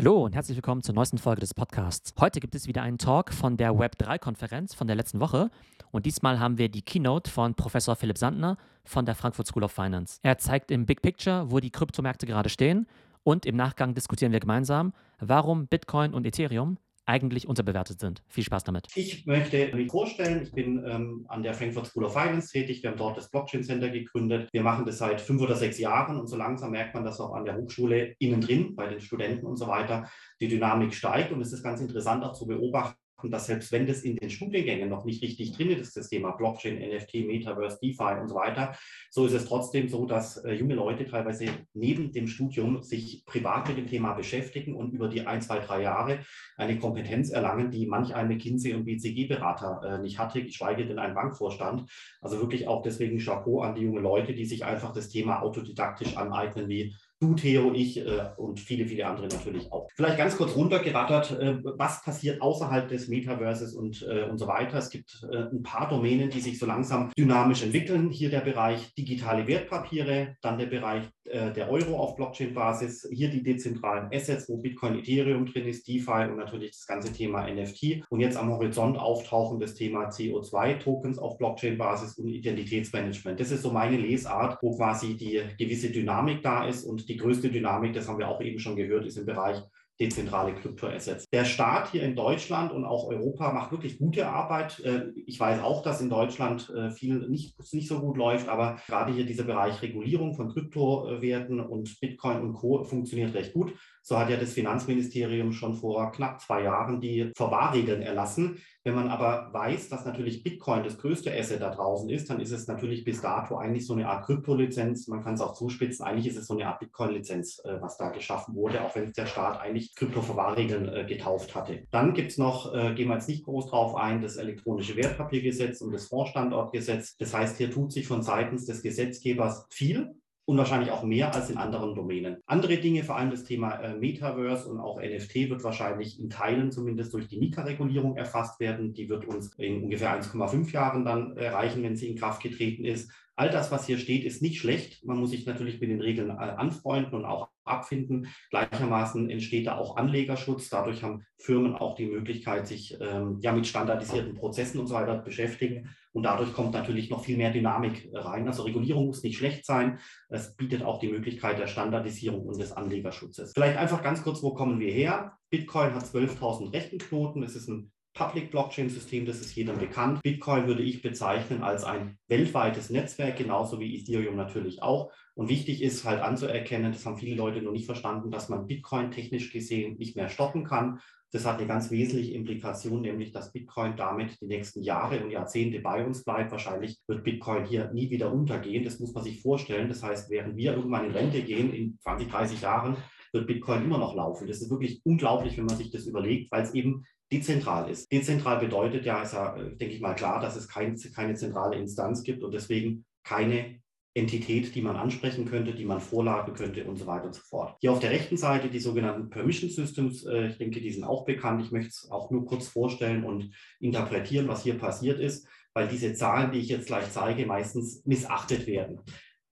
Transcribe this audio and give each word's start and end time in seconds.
Hallo 0.00 0.24
und 0.24 0.34
herzlich 0.34 0.56
willkommen 0.56 0.82
zur 0.82 0.94
neuesten 0.94 1.18
Folge 1.18 1.42
des 1.42 1.52
Podcasts. 1.52 2.14
Heute 2.18 2.40
gibt 2.40 2.54
es 2.54 2.66
wieder 2.66 2.80
einen 2.80 2.96
Talk 2.96 3.34
von 3.34 3.58
der 3.58 3.72
Web3-Konferenz 3.72 4.72
von 4.72 4.86
der 4.86 4.96
letzten 4.96 5.20
Woche 5.20 5.50
und 5.90 6.06
diesmal 6.06 6.40
haben 6.40 6.56
wir 6.56 6.70
die 6.70 6.80
Keynote 6.80 7.30
von 7.30 7.54
Professor 7.54 7.94
Philipp 7.96 8.16
Sandner 8.16 8.56
von 8.82 9.04
der 9.04 9.14
Frankfurt 9.14 9.46
School 9.46 9.62
of 9.62 9.72
Finance. 9.72 10.18
Er 10.22 10.38
zeigt 10.38 10.70
im 10.70 10.86
Big 10.86 11.02
Picture, 11.02 11.50
wo 11.50 11.60
die 11.60 11.68
Kryptomärkte 11.68 12.24
gerade 12.24 12.48
stehen 12.48 12.86
und 13.24 13.44
im 13.44 13.56
Nachgang 13.56 13.92
diskutieren 13.92 14.32
wir 14.32 14.40
gemeinsam, 14.40 14.94
warum 15.18 15.66
Bitcoin 15.66 16.14
und 16.14 16.24
Ethereum 16.24 16.78
eigentlich 17.10 17.48
unterbewertet 17.48 17.98
sind. 17.98 18.22
Viel 18.28 18.44
Spaß 18.44 18.62
damit. 18.64 18.86
Ich 18.94 19.26
möchte 19.26 19.74
mich 19.74 19.90
vorstellen, 19.90 20.42
ich 20.44 20.52
bin 20.52 20.84
ähm, 20.86 21.26
an 21.28 21.42
der 21.42 21.54
Frankfurt 21.54 21.88
School 21.88 22.04
of 22.04 22.12
Finance 22.12 22.52
tätig. 22.52 22.82
Wir 22.82 22.90
haben 22.90 22.98
dort 22.98 23.16
das 23.16 23.30
Blockchain 23.30 23.64
Center 23.64 23.90
gegründet. 23.90 24.48
Wir 24.52 24.62
machen 24.62 24.86
das 24.86 24.98
seit 24.98 25.20
fünf 25.20 25.42
oder 25.42 25.56
sechs 25.56 25.78
Jahren 25.78 26.20
und 26.20 26.28
so 26.28 26.36
langsam 26.36 26.70
merkt 26.70 26.94
man, 26.94 27.04
dass 27.04 27.20
auch 27.20 27.34
an 27.34 27.44
der 27.44 27.56
Hochschule 27.56 28.14
innen 28.20 28.40
drin, 28.40 28.76
bei 28.76 28.86
den 28.86 29.00
Studenten 29.00 29.44
und 29.46 29.56
so 29.56 29.66
weiter, 29.66 30.08
die 30.40 30.46
Dynamik 30.46 30.94
steigt. 30.94 31.32
Und 31.32 31.40
es 31.40 31.52
ist 31.52 31.64
ganz 31.64 31.80
interessant 31.80 32.22
auch 32.24 32.32
zu 32.32 32.46
beobachten, 32.46 32.99
dass 33.28 33.46
selbst 33.46 33.72
wenn 33.72 33.86
das 33.86 34.02
in 34.02 34.16
den 34.16 34.30
Studiengängen 34.30 34.88
noch 34.88 35.04
nicht 35.04 35.22
richtig 35.22 35.52
drin 35.52 35.70
ist, 35.70 35.96
das 35.96 36.08
Thema 36.08 36.32
Blockchain, 36.32 36.78
NFT, 36.78 37.26
Metaverse, 37.26 37.78
DeFi 37.82 38.20
und 38.20 38.28
so 38.28 38.36
weiter, 38.36 38.74
so 39.10 39.26
ist 39.26 39.32
es 39.32 39.46
trotzdem 39.46 39.88
so, 39.88 40.06
dass 40.06 40.38
äh, 40.38 40.52
junge 40.52 40.74
Leute 40.74 41.04
teilweise 41.04 41.46
neben 41.74 42.12
dem 42.12 42.26
Studium 42.26 42.82
sich 42.82 43.24
privat 43.26 43.68
mit 43.68 43.76
dem 43.76 43.86
Thema 43.86 44.14
beschäftigen 44.14 44.74
und 44.74 44.92
über 44.92 45.08
die 45.08 45.26
ein, 45.26 45.42
zwei, 45.42 45.58
drei 45.58 45.82
Jahre 45.82 46.20
eine 46.56 46.78
Kompetenz 46.78 47.30
erlangen, 47.30 47.70
die 47.70 47.86
manch 47.86 48.14
ein 48.14 48.28
McKinsey- 48.28 48.74
und 48.74 48.84
BCG-Berater 48.84 49.80
äh, 49.84 49.98
nicht 50.02 50.18
hatte, 50.18 50.42
geschweige 50.42 50.86
denn 50.86 50.98
ein 50.98 51.14
Bankvorstand. 51.14 51.90
Also 52.20 52.38
wirklich 52.38 52.68
auch 52.68 52.82
deswegen 52.82 53.18
Chapeau 53.18 53.60
an 53.62 53.74
die 53.74 53.82
jungen 53.82 54.02
Leute, 54.02 54.34
die 54.34 54.44
sich 54.44 54.64
einfach 54.64 54.92
das 54.92 55.08
Thema 55.08 55.42
autodidaktisch 55.42 56.16
aneignen, 56.16 56.68
wie 56.68 56.94
Du, 57.22 57.34
Theo, 57.34 57.74
ich 57.74 57.98
äh, 57.98 58.30
und 58.38 58.58
viele, 58.58 58.86
viele 58.86 59.06
andere 59.06 59.28
natürlich 59.28 59.70
auch. 59.70 59.88
Vielleicht 59.94 60.16
ganz 60.16 60.38
kurz 60.38 60.56
runtergerattert, 60.56 61.38
äh, 61.38 61.58
was 61.76 62.02
passiert 62.02 62.40
außerhalb 62.40 62.88
des 62.88 63.08
Metaverses 63.08 63.74
und, 63.74 64.06
äh, 64.08 64.22
und 64.22 64.38
so 64.38 64.46
weiter. 64.46 64.78
Es 64.78 64.88
gibt 64.88 65.22
äh, 65.30 65.36
ein 65.52 65.62
paar 65.62 65.86
Domänen, 65.90 66.30
die 66.30 66.40
sich 66.40 66.58
so 66.58 66.64
langsam 66.64 67.10
dynamisch 67.18 67.62
entwickeln. 67.62 68.08
Hier 68.08 68.30
der 68.30 68.40
Bereich 68.40 68.94
digitale 68.94 69.46
Wertpapiere, 69.46 70.36
dann 70.40 70.56
der 70.56 70.64
Bereich 70.64 71.04
äh, 71.24 71.52
der 71.52 71.70
Euro 71.70 71.98
auf 71.98 72.16
Blockchain-Basis, 72.16 73.06
hier 73.12 73.28
die 73.28 73.42
dezentralen 73.42 74.08
Assets, 74.14 74.48
wo 74.48 74.56
Bitcoin, 74.56 74.98
Ethereum 74.98 75.44
drin 75.44 75.66
ist, 75.66 75.86
DeFi 75.86 76.30
und 76.30 76.38
natürlich 76.38 76.70
das 76.70 76.86
ganze 76.86 77.12
Thema 77.12 77.46
NFT. 77.46 78.02
Und 78.08 78.20
jetzt 78.20 78.38
am 78.38 78.50
Horizont 78.50 78.98
auftauchen 78.98 79.60
das 79.60 79.74
Thema 79.74 80.08
CO2-Tokens 80.08 81.18
auf 81.18 81.36
Blockchain-Basis 81.36 82.18
und 82.18 82.28
Identitätsmanagement. 82.28 83.38
Das 83.38 83.50
ist 83.50 83.60
so 83.60 83.70
meine 83.70 83.98
Lesart, 83.98 84.56
wo 84.62 84.74
quasi 84.74 85.18
die 85.18 85.42
gewisse 85.58 85.90
Dynamik 85.90 86.42
da 86.42 86.66
ist 86.66 86.84
und 86.84 87.09
die 87.10 87.16
größte 87.16 87.50
Dynamik, 87.50 87.92
das 87.92 88.06
haben 88.08 88.18
wir 88.18 88.28
auch 88.28 88.40
eben 88.40 88.60
schon 88.60 88.76
gehört, 88.76 89.04
ist 89.04 89.18
im 89.18 89.26
Bereich 89.26 89.60
dezentrale 90.00 90.54
Kryptoassets. 90.54 91.28
Der 91.30 91.44
Staat 91.44 91.90
hier 91.90 92.02
in 92.02 92.16
Deutschland 92.16 92.72
und 92.72 92.84
auch 92.84 93.08
Europa 93.08 93.52
macht 93.52 93.70
wirklich 93.70 93.98
gute 93.98 94.28
Arbeit. 94.28 94.80
Äh, 94.80 95.10
ich 95.26 95.38
weiß 95.38 95.62
auch, 95.62 95.82
dass 95.82 96.00
in 96.00 96.08
Deutschland 96.08 96.70
äh, 96.70 96.90
viel 96.90 97.28
nicht, 97.28 97.56
nicht 97.72 97.88
so 97.88 98.00
gut 98.00 98.16
läuft, 98.16 98.48
aber 98.48 98.78
gerade 98.86 99.12
hier 99.12 99.26
dieser 99.26 99.44
Bereich 99.44 99.82
Regulierung 99.82 100.34
von 100.34 100.48
Kryptowerten 100.48 101.60
und 101.60 102.00
Bitcoin 102.00 102.40
und 102.40 102.54
Co. 102.54 102.82
funktioniert 102.84 103.34
recht 103.34 103.52
gut. 103.52 103.74
So 104.02 104.18
hat 104.18 104.30
ja 104.30 104.38
das 104.38 104.54
Finanzministerium 104.54 105.52
schon 105.52 105.74
vor 105.74 106.10
knapp 106.12 106.40
zwei 106.40 106.62
Jahren 106.62 107.00
die 107.00 107.30
Verwahrregeln 107.36 108.00
erlassen. 108.00 108.58
Wenn 108.82 108.94
man 108.94 109.08
aber 109.08 109.52
weiß, 109.52 109.90
dass 109.90 110.06
natürlich 110.06 110.42
Bitcoin 110.42 110.82
das 110.82 110.96
größte 110.96 111.30
Asset 111.36 111.60
da 111.60 111.74
draußen 111.74 112.08
ist, 112.08 112.30
dann 112.30 112.40
ist 112.40 112.50
es 112.50 112.66
natürlich 112.66 113.04
bis 113.04 113.20
dato 113.20 113.58
eigentlich 113.58 113.86
so 113.86 113.92
eine 113.92 114.08
Art 114.08 114.24
Kryptolizenz. 114.24 115.06
Man 115.08 115.22
kann 115.22 115.34
es 115.34 115.42
auch 115.42 115.52
zuspitzen. 115.52 116.06
Eigentlich 116.06 116.28
ist 116.28 116.38
es 116.38 116.46
so 116.46 116.54
eine 116.54 116.66
Art 116.66 116.80
Bitcoin-Lizenz, 116.80 117.60
äh, 117.64 117.80
was 117.80 117.98
da 117.98 118.08
geschaffen 118.08 118.54
wurde, 118.54 118.82
auch 118.82 118.94
wenn 118.94 119.08
es 119.08 119.12
der 119.12 119.26
Staat 119.26 119.60
eigentlich 119.60 119.89
Kryptoverwahrregeln 119.96 120.88
äh, 120.88 121.04
getauft 121.04 121.54
hatte. 121.54 121.86
Dann 121.90 122.14
gibt 122.14 122.30
es 122.32 122.38
noch, 122.38 122.74
äh, 122.74 122.94
gehen 122.94 123.08
wir 123.08 123.14
jetzt 123.14 123.28
nicht 123.28 123.44
groß 123.44 123.66
drauf 123.68 123.94
ein, 123.96 124.22
das 124.22 124.36
elektronische 124.36 124.96
Wertpapiergesetz 124.96 125.80
und 125.80 125.92
das 125.92 126.06
Fondsstandortgesetz. 126.06 127.16
Das 127.16 127.34
heißt, 127.34 127.58
hier 127.58 127.70
tut 127.70 127.92
sich 127.92 128.06
von 128.06 128.22
seitens 128.22 128.66
des 128.66 128.82
Gesetzgebers 128.82 129.66
viel 129.70 130.14
und 130.50 130.58
wahrscheinlich 130.58 130.90
auch 130.90 131.04
mehr 131.04 131.32
als 131.32 131.48
in 131.48 131.58
anderen 131.58 131.94
Domänen. 131.94 132.38
Andere 132.46 132.78
Dinge, 132.78 133.04
vor 133.04 133.16
allem 133.16 133.30
das 133.30 133.44
Thema 133.44 133.76
äh, 133.76 133.94
Metaverse 133.96 134.68
und 134.68 134.80
auch 134.80 135.00
NFT, 135.00 135.48
wird 135.48 135.62
wahrscheinlich 135.62 136.18
in 136.18 136.28
Teilen 136.28 136.72
zumindest 136.72 137.14
durch 137.14 137.28
die 137.28 137.38
Mika-Regulierung 137.38 138.16
erfasst 138.16 138.58
werden. 138.58 138.92
Die 138.92 139.08
wird 139.08 139.26
uns 139.26 139.54
in 139.58 139.84
ungefähr 139.84 140.20
1,5 140.20 140.72
Jahren 140.72 141.04
dann 141.04 141.36
erreichen, 141.36 141.84
wenn 141.84 141.94
sie 141.94 142.08
in 142.08 142.16
Kraft 142.16 142.42
getreten 142.42 142.84
ist. 142.84 143.12
All 143.40 143.48
das, 143.48 143.70
was 143.70 143.86
hier 143.86 143.96
steht, 143.96 144.24
ist 144.24 144.42
nicht 144.42 144.60
schlecht. 144.60 145.02
Man 145.02 145.16
muss 145.16 145.30
sich 145.30 145.46
natürlich 145.46 145.80
mit 145.80 145.88
den 145.88 146.02
Regeln 146.02 146.28
äh, 146.28 146.34
anfreunden 146.34 147.14
und 147.14 147.24
auch 147.24 147.48
abfinden. 147.64 148.26
Gleichermaßen 148.50 149.30
entsteht 149.30 149.66
da 149.66 149.78
auch 149.78 149.96
Anlegerschutz. 149.96 150.68
Dadurch 150.68 151.02
haben 151.02 151.24
Firmen 151.38 151.74
auch 151.74 151.94
die 151.94 152.04
Möglichkeit, 152.04 152.66
sich 152.66 152.98
ähm, 153.00 153.38
ja 153.40 153.52
mit 153.52 153.66
standardisierten 153.66 154.34
Prozessen 154.34 154.78
und 154.78 154.88
so 154.88 154.94
weiter 154.94 155.16
beschäftigen. 155.16 155.88
Und 156.12 156.24
dadurch 156.24 156.52
kommt 156.52 156.74
natürlich 156.74 157.08
noch 157.08 157.24
viel 157.24 157.38
mehr 157.38 157.50
Dynamik 157.50 158.10
rein. 158.12 158.46
Also 158.46 158.64
Regulierung 158.64 159.06
muss 159.06 159.22
nicht 159.22 159.38
schlecht 159.38 159.64
sein. 159.64 160.00
Es 160.28 160.54
bietet 160.54 160.82
auch 160.82 160.98
die 160.98 161.08
Möglichkeit 161.08 161.58
der 161.58 161.66
Standardisierung 161.66 162.44
und 162.44 162.60
des 162.60 162.72
Anlegerschutzes. 162.72 163.52
Vielleicht 163.54 163.78
einfach 163.78 164.02
ganz 164.02 164.22
kurz, 164.22 164.42
wo 164.42 164.52
kommen 164.52 164.80
wir 164.80 164.92
her? 164.92 165.38
Bitcoin 165.48 165.94
hat 165.94 166.04
12.000 166.04 166.74
Rechenknoten. 166.74 167.42
Es 167.42 167.56
ist 167.56 167.70
ein 167.70 167.90
Public 168.20 168.50
Blockchain 168.50 168.90
System, 168.90 169.24
das 169.24 169.40
ist 169.40 169.54
jedem 169.54 169.78
bekannt. 169.78 170.20
Bitcoin 170.22 170.66
würde 170.66 170.82
ich 170.82 171.00
bezeichnen 171.00 171.62
als 171.62 171.84
ein 171.84 172.18
weltweites 172.28 172.90
Netzwerk, 172.90 173.38
genauso 173.38 173.80
wie 173.80 173.98
Ethereum 173.98 174.36
natürlich 174.36 174.82
auch. 174.82 175.10
Und 175.32 175.48
wichtig 175.48 175.82
ist 175.82 176.04
halt 176.04 176.20
anzuerkennen, 176.20 176.92
das 176.92 177.06
haben 177.06 177.16
viele 177.16 177.34
Leute 177.34 177.62
noch 177.62 177.72
nicht 177.72 177.86
verstanden, 177.86 178.30
dass 178.30 178.50
man 178.50 178.66
Bitcoin 178.66 179.10
technisch 179.10 179.50
gesehen 179.50 179.96
nicht 179.96 180.16
mehr 180.16 180.28
stoppen 180.28 180.64
kann. 180.64 181.00
Das 181.32 181.46
hat 181.46 181.56
eine 181.56 181.66
ganz 181.66 181.90
wesentliche 181.90 182.34
Implikation, 182.34 183.00
nämlich 183.00 183.32
dass 183.32 183.52
Bitcoin 183.52 183.96
damit 183.96 184.38
die 184.42 184.48
nächsten 184.48 184.82
Jahre 184.82 185.24
und 185.24 185.30
Jahrzehnte 185.30 185.80
bei 185.80 186.04
uns 186.04 186.22
bleibt. 186.22 186.52
Wahrscheinlich 186.52 186.98
wird 187.06 187.24
Bitcoin 187.24 187.64
hier 187.64 187.90
nie 187.90 188.10
wieder 188.10 188.30
untergehen. 188.30 188.84
Das 188.84 189.00
muss 189.00 189.14
man 189.14 189.24
sich 189.24 189.40
vorstellen. 189.40 189.88
Das 189.88 190.02
heißt, 190.02 190.28
während 190.28 190.56
wir 190.56 190.76
irgendwann 190.76 191.06
in 191.06 191.12
Rente 191.12 191.40
gehen, 191.40 191.72
in 191.72 191.98
20, 192.00 192.28
30 192.28 192.60
Jahren, 192.60 192.98
wird 193.32 193.46
Bitcoin 193.46 193.84
immer 193.84 193.96
noch 193.96 194.14
laufen. 194.14 194.46
Das 194.46 194.60
ist 194.60 194.70
wirklich 194.70 195.00
unglaublich, 195.04 195.56
wenn 195.56 195.64
man 195.64 195.76
sich 195.76 195.90
das 195.90 196.04
überlegt, 196.04 196.50
weil 196.52 196.64
es 196.64 196.74
eben 196.74 197.06
dezentral 197.32 197.90
ist. 197.90 198.10
Dezentral 198.10 198.58
bedeutet 198.58 199.04
ja, 199.04 199.22
ist 199.22 199.34
ja, 199.34 199.56
äh, 199.56 199.76
denke 199.76 199.94
ich 199.94 200.00
mal, 200.00 200.14
klar, 200.14 200.40
dass 200.40 200.56
es 200.56 200.68
kein, 200.68 200.96
keine 201.14 201.34
zentrale 201.34 201.76
Instanz 201.76 202.22
gibt 202.22 202.42
und 202.42 202.52
deswegen 202.52 203.04
keine 203.22 203.80
Entität, 204.12 204.74
die 204.74 204.82
man 204.82 204.96
ansprechen 204.96 205.44
könnte, 205.44 205.72
die 205.72 205.84
man 205.84 206.00
vorladen 206.00 206.54
könnte 206.54 206.84
und 206.84 206.96
so 206.96 207.06
weiter 207.06 207.26
und 207.26 207.34
so 207.34 207.42
fort. 207.42 207.76
Hier 207.80 207.92
auf 207.92 208.00
der 208.00 208.10
rechten 208.10 208.36
Seite 208.36 208.68
die 208.68 208.80
sogenannten 208.80 209.30
Permission 209.30 209.70
Systems, 209.70 210.24
äh, 210.26 210.48
ich 210.48 210.58
denke, 210.58 210.80
die 210.80 210.90
sind 210.90 211.04
auch 211.04 211.24
bekannt. 211.24 211.62
Ich 211.64 211.70
möchte 211.70 211.90
es 211.90 212.10
auch 212.10 212.30
nur 212.30 212.44
kurz 212.44 212.66
vorstellen 212.66 213.24
und 213.24 213.54
interpretieren, 213.78 214.48
was 214.48 214.64
hier 214.64 214.78
passiert 214.78 215.20
ist, 215.20 215.46
weil 215.74 215.86
diese 215.86 216.12
Zahlen, 216.14 216.50
die 216.50 216.58
ich 216.58 216.68
jetzt 216.68 216.86
gleich 216.86 217.10
zeige, 217.12 217.46
meistens 217.46 218.04
missachtet 218.04 218.66
werden. 218.66 219.00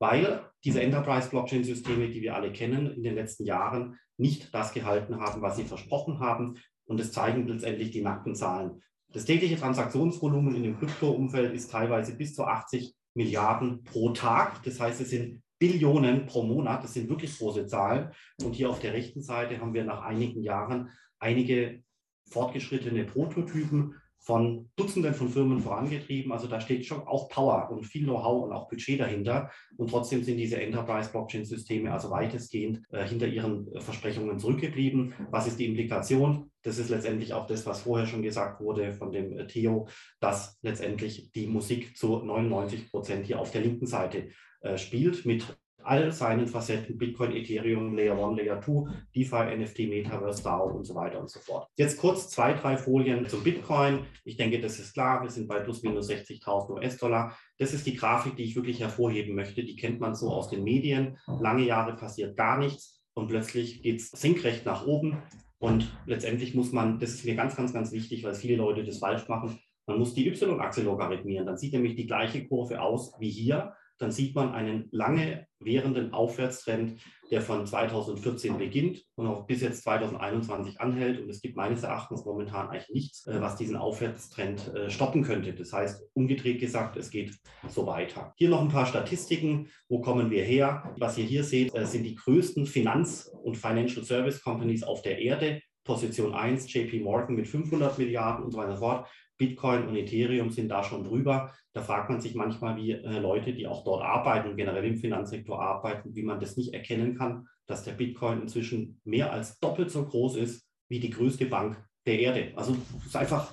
Weil 0.00 0.44
diese 0.64 0.80
Enterprise-Blockchain-Systeme, 0.80 2.08
die 2.08 2.22
wir 2.22 2.34
alle 2.34 2.52
kennen, 2.52 2.92
in 2.92 3.04
den 3.04 3.14
letzten 3.14 3.44
Jahren 3.44 3.96
nicht 4.16 4.52
das 4.52 4.72
gehalten 4.72 5.20
haben, 5.20 5.42
was 5.42 5.56
sie 5.56 5.64
versprochen 5.64 6.18
haben 6.18 6.56
und 6.88 6.98
es 7.00 7.12
zeigen 7.12 7.46
letztendlich 7.46 7.90
die 7.90 8.00
nackten 8.00 8.34
Zahlen. 8.34 8.82
Das 9.12 9.24
tägliche 9.24 9.56
Transaktionsvolumen 9.56 10.54
in 10.56 10.64
dem 10.64 10.78
Krypto-Umfeld 10.78 11.54
ist 11.54 11.70
teilweise 11.70 12.16
bis 12.16 12.34
zu 12.34 12.44
80 12.44 12.94
Milliarden 13.14 13.84
pro 13.84 14.10
Tag. 14.10 14.62
Das 14.64 14.80
heißt, 14.80 15.00
es 15.00 15.10
sind 15.10 15.42
Billionen 15.58 16.26
pro 16.26 16.42
Monat. 16.42 16.84
Das 16.84 16.94
sind 16.94 17.08
wirklich 17.08 17.36
große 17.36 17.66
Zahlen. 17.66 18.10
Und 18.42 18.54
hier 18.54 18.70
auf 18.70 18.80
der 18.80 18.92
rechten 18.92 19.22
Seite 19.22 19.60
haben 19.60 19.74
wir 19.74 19.84
nach 19.84 20.02
einigen 20.02 20.42
Jahren 20.42 20.90
einige 21.18 21.82
fortgeschrittene 22.30 23.04
Prototypen 23.04 23.94
von 24.20 24.68
Dutzenden 24.76 25.14
von 25.14 25.28
Firmen 25.28 25.60
vorangetrieben. 25.60 26.32
Also 26.32 26.48
da 26.48 26.60
steht 26.60 26.84
schon 26.84 27.06
auch 27.06 27.28
Power 27.28 27.70
und 27.70 27.84
viel 27.84 28.04
Know-how 28.04 28.44
und 28.44 28.52
auch 28.52 28.68
Budget 28.68 29.00
dahinter. 29.00 29.50
Und 29.76 29.90
trotzdem 29.90 30.22
sind 30.22 30.36
diese 30.36 30.60
Enterprise-Blockchain-Systeme 30.60 31.92
also 31.92 32.10
weitestgehend 32.10 32.82
äh, 32.90 33.06
hinter 33.06 33.26
ihren 33.26 33.72
äh, 33.72 33.80
Versprechungen 33.80 34.38
zurückgeblieben. 34.38 35.14
Was 35.30 35.46
ist 35.46 35.58
die 35.58 35.66
Implikation? 35.66 36.50
Das 36.62 36.78
ist 36.78 36.90
letztendlich 36.90 37.32
auch 37.32 37.46
das, 37.46 37.64
was 37.64 37.82
vorher 37.82 38.06
schon 38.06 38.22
gesagt 38.22 38.60
wurde 38.60 38.92
von 38.92 39.12
dem 39.12 39.38
äh, 39.38 39.46
Theo, 39.46 39.88
dass 40.20 40.58
letztendlich 40.62 41.30
die 41.32 41.46
Musik 41.46 41.96
zu 41.96 42.18
99 42.18 42.90
Prozent 42.90 43.26
hier 43.26 43.38
auf 43.40 43.50
der 43.50 43.62
linken 43.62 43.86
Seite 43.86 44.28
äh, 44.60 44.76
spielt 44.76 45.24
mit 45.24 45.56
all 45.88 46.12
seinen 46.12 46.46
Facetten, 46.46 46.98
Bitcoin, 46.98 47.34
Ethereum, 47.34 47.96
Layer 47.96 48.12
1, 48.12 48.36
Layer 48.38 48.60
2, 48.60 48.90
DeFi, 49.14 49.56
NFT, 49.56 49.78
Metaverse, 49.88 50.42
DAO 50.42 50.76
und 50.76 50.84
so 50.84 50.94
weiter 50.94 51.18
und 51.18 51.30
so 51.30 51.40
fort. 51.40 51.66
Jetzt 51.76 51.98
kurz 51.98 52.28
zwei, 52.28 52.52
drei 52.52 52.76
Folien 52.76 53.26
zum 53.26 53.42
Bitcoin. 53.42 54.00
Ich 54.24 54.36
denke, 54.36 54.60
das 54.60 54.78
ist 54.78 54.92
klar, 54.92 55.22
wir 55.22 55.30
sind 55.30 55.48
bei 55.48 55.60
plus 55.60 55.82
minus 55.82 56.10
60.000 56.10 56.74
US-Dollar. 56.74 57.36
Das 57.56 57.72
ist 57.72 57.86
die 57.86 57.96
Grafik, 57.96 58.36
die 58.36 58.44
ich 58.44 58.54
wirklich 58.54 58.80
hervorheben 58.80 59.34
möchte. 59.34 59.64
Die 59.64 59.76
kennt 59.76 59.98
man 59.98 60.14
so 60.14 60.30
aus 60.30 60.50
den 60.50 60.62
Medien. 60.62 61.16
Lange 61.40 61.64
Jahre 61.64 61.96
passiert 61.96 62.36
gar 62.36 62.58
nichts 62.58 63.02
und 63.14 63.28
plötzlich 63.28 63.82
geht 63.82 64.00
es 64.00 64.10
senkrecht 64.10 64.66
nach 64.66 64.86
oben. 64.86 65.22
Und 65.58 65.90
letztendlich 66.06 66.54
muss 66.54 66.70
man, 66.70 66.98
das 67.00 67.10
ist 67.10 67.24
mir 67.24 67.34
ganz, 67.34 67.56
ganz, 67.56 67.72
ganz 67.72 67.92
wichtig, 67.92 68.22
weil 68.24 68.34
viele 68.34 68.56
Leute 68.56 68.84
das 68.84 68.98
falsch 68.98 69.26
machen, 69.26 69.58
man 69.86 69.98
muss 69.98 70.12
die 70.12 70.28
Y-Achse 70.28 70.82
logarithmieren. 70.82 71.46
Dann 71.46 71.56
sieht 71.56 71.72
nämlich 71.72 71.96
die 71.96 72.06
gleiche 72.06 72.46
Kurve 72.46 72.80
aus 72.80 73.14
wie 73.18 73.30
hier 73.30 73.72
dann 73.98 74.12
sieht 74.12 74.34
man 74.34 74.52
einen 74.52 74.88
lange 74.90 75.46
währenden 75.60 76.12
Aufwärtstrend, 76.12 77.00
der 77.30 77.42
von 77.42 77.66
2014 77.66 78.56
beginnt 78.56 79.04
und 79.16 79.26
auch 79.26 79.46
bis 79.46 79.60
jetzt 79.60 79.82
2021 79.82 80.80
anhält. 80.80 81.20
Und 81.20 81.28
es 81.28 81.42
gibt 81.42 81.56
meines 81.56 81.82
Erachtens 81.82 82.24
momentan 82.24 82.68
eigentlich 82.68 82.88
nichts, 82.90 83.26
äh, 83.26 83.40
was 83.40 83.56
diesen 83.56 83.76
Aufwärtstrend 83.76 84.74
äh, 84.74 84.90
stoppen 84.90 85.22
könnte. 85.22 85.52
Das 85.52 85.72
heißt, 85.72 86.02
umgedreht 86.14 86.60
gesagt, 86.60 86.96
es 86.96 87.10
geht 87.10 87.34
so 87.68 87.86
weiter. 87.86 88.32
Hier 88.36 88.48
noch 88.48 88.62
ein 88.62 88.68
paar 88.68 88.86
Statistiken. 88.86 89.68
Wo 89.88 90.00
kommen 90.00 90.30
wir 90.30 90.44
her? 90.44 90.94
Was 90.98 91.18
ihr 91.18 91.24
hier 91.24 91.44
seht, 91.44 91.74
äh, 91.74 91.84
sind 91.84 92.04
die 92.04 92.14
größten 92.14 92.66
Finanz- 92.66 93.30
und 93.42 93.56
Financial 93.56 94.04
Service 94.04 94.42
Companies 94.42 94.82
auf 94.84 95.02
der 95.02 95.18
Erde. 95.18 95.60
Position 95.84 96.34
1, 96.34 96.72
JP 96.72 97.00
Morgan 97.00 97.34
mit 97.34 97.48
500 97.48 97.98
Milliarden 97.98 98.44
und 98.44 98.50
so 98.50 98.58
weiter 98.58 98.76
fort. 98.76 99.08
Bitcoin 99.38 99.86
und 99.86 99.96
Ethereum 99.96 100.50
sind 100.50 100.68
da 100.68 100.82
schon 100.82 101.04
drüber. 101.04 101.54
Da 101.72 101.80
fragt 101.80 102.10
man 102.10 102.20
sich 102.20 102.34
manchmal, 102.34 102.76
wie 102.76 102.92
äh, 102.92 103.18
Leute, 103.20 103.54
die 103.54 103.66
auch 103.66 103.84
dort 103.84 104.02
arbeiten 104.02 104.56
generell 104.56 104.84
im 104.84 104.98
Finanzsektor 104.98 105.60
arbeiten, 105.60 106.14
wie 106.14 106.24
man 106.24 106.40
das 106.40 106.56
nicht 106.56 106.74
erkennen 106.74 107.16
kann, 107.16 107.46
dass 107.66 107.84
der 107.84 107.92
Bitcoin 107.92 108.42
inzwischen 108.42 109.00
mehr 109.04 109.32
als 109.32 109.58
doppelt 109.60 109.90
so 109.90 110.04
groß 110.04 110.36
ist 110.36 110.68
wie 110.88 111.00
die 111.00 111.10
größte 111.10 111.46
Bank 111.46 111.82
der 112.06 112.18
Erde. 112.18 112.52
Also 112.56 112.76
es 112.98 113.06
ist 113.06 113.16
einfach, 113.16 113.52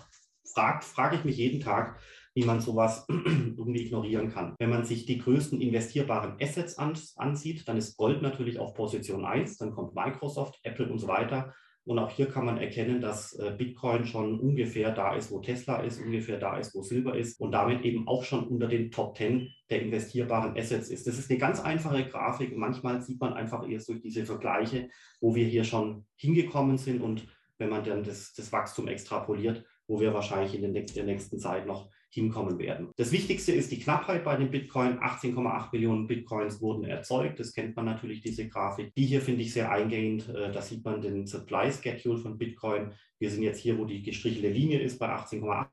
fragt, 0.53 0.83
frage 0.83 1.17
ich 1.17 1.25
mich 1.25 1.37
jeden 1.37 1.59
Tag, 1.59 1.99
wie 2.33 2.45
man 2.45 2.59
sowas 2.59 3.05
irgendwie 3.09 3.85
ignorieren 3.85 4.29
kann. 4.29 4.55
Wenn 4.59 4.69
man 4.69 4.85
sich 4.85 5.05
die 5.05 5.19
größten 5.19 5.61
investierbaren 5.61 6.37
Assets 6.41 6.77
ansieht, 6.77 7.67
dann 7.67 7.77
ist 7.77 7.97
Gold 7.97 8.21
natürlich 8.21 8.59
auf 8.59 8.73
Position 8.73 9.25
1, 9.25 9.57
dann 9.57 9.71
kommt 9.71 9.95
Microsoft, 9.95 10.59
Apple 10.63 10.89
und 10.89 10.99
so 10.99 11.07
weiter. 11.07 11.53
Und 11.85 11.99
auch 11.99 12.09
hier 12.09 12.27
kann 12.27 12.45
man 12.45 12.57
erkennen, 12.57 12.99
dass 12.99 13.33
äh, 13.33 13.53
Bitcoin 13.55 14.05
schon 14.05 14.39
ungefähr 14.39 14.91
da 14.91 15.15
ist, 15.15 15.31
wo 15.31 15.39
Tesla 15.39 15.81
ist, 15.81 16.01
ungefähr 16.01 16.39
da 16.39 16.57
ist, 16.57 16.73
wo 16.73 16.81
Silber 16.81 17.15
ist 17.15 17.39
und 17.39 17.51
damit 17.51 17.85
eben 17.85 18.07
auch 18.07 18.23
schon 18.23 18.47
unter 18.47 18.67
den 18.67 18.89
Top 18.89 19.15
10 19.15 19.51
der 19.69 19.83
investierbaren 19.83 20.57
Assets 20.57 20.89
ist. 20.89 21.05
Das 21.05 21.19
ist 21.19 21.29
eine 21.29 21.39
ganz 21.39 21.59
einfache 21.59 22.07
Grafik. 22.07 22.57
Manchmal 22.57 23.03
sieht 23.03 23.21
man 23.21 23.33
einfach 23.33 23.69
erst 23.69 23.87
durch 23.89 24.01
diese 24.01 24.25
Vergleiche, 24.25 24.89
wo 25.21 25.35
wir 25.35 25.45
hier 25.45 25.63
schon 25.63 26.07
hingekommen 26.15 26.79
sind 26.79 27.01
und 27.01 27.27
wenn 27.59 27.69
man 27.69 27.83
dann 27.83 28.03
das, 28.03 28.33
das 28.33 28.51
Wachstum 28.51 28.87
extrapoliert, 28.87 29.63
wo 29.87 29.99
wir 29.99 30.13
wahrscheinlich 30.13 30.55
in 30.55 30.73
der 30.73 31.03
nächsten 31.03 31.39
Zeit 31.39 31.67
noch 31.67 31.89
hinkommen 32.09 32.57
werden. 32.59 32.91
Das 32.95 33.11
Wichtigste 33.11 33.51
ist 33.51 33.71
die 33.71 33.79
Knappheit 33.79 34.23
bei 34.23 34.35
den 34.35 34.49
Bitcoin. 34.49 34.99
18,8 34.99 35.69
Millionen 35.73 36.07
Bitcoins 36.07 36.61
wurden 36.61 36.85
erzeugt. 36.85 37.39
Das 37.39 37.53
kennt 37.53 37.75
man 37.75 37.85
natürlich, 37.85 38.21
diese 38.21 38.47
Grafik. 38.47 38.93
Die 38.95 39.05
hier 39.05 39.21
finde 39.21 39.41
ich 39.41 39.53
sehr 39.53 39.71
eingehend. 39.71 40.29
Äh, 40.29 40.51
da 40.51 40.61
sieht 40.61 40.83
man 40.85 41.01
den 41.01 41.27
Supply 41.27 41.71
Schedule 41.71 42.17
von 42.17 42.37
Bitcoin. 42.37 42.91
Wir 43.19 43.29
sind 43.29 43.43
jetzt 43.43 43.59
hier, 43.59 43.77
wo 43.77 43.85
die 43.85 44.01
gestrichelte 44.01 44.49
Linie 44.49 44.79
ist, 44.79 44.97
bei 44.99 45.09
18,8 45.09 45.67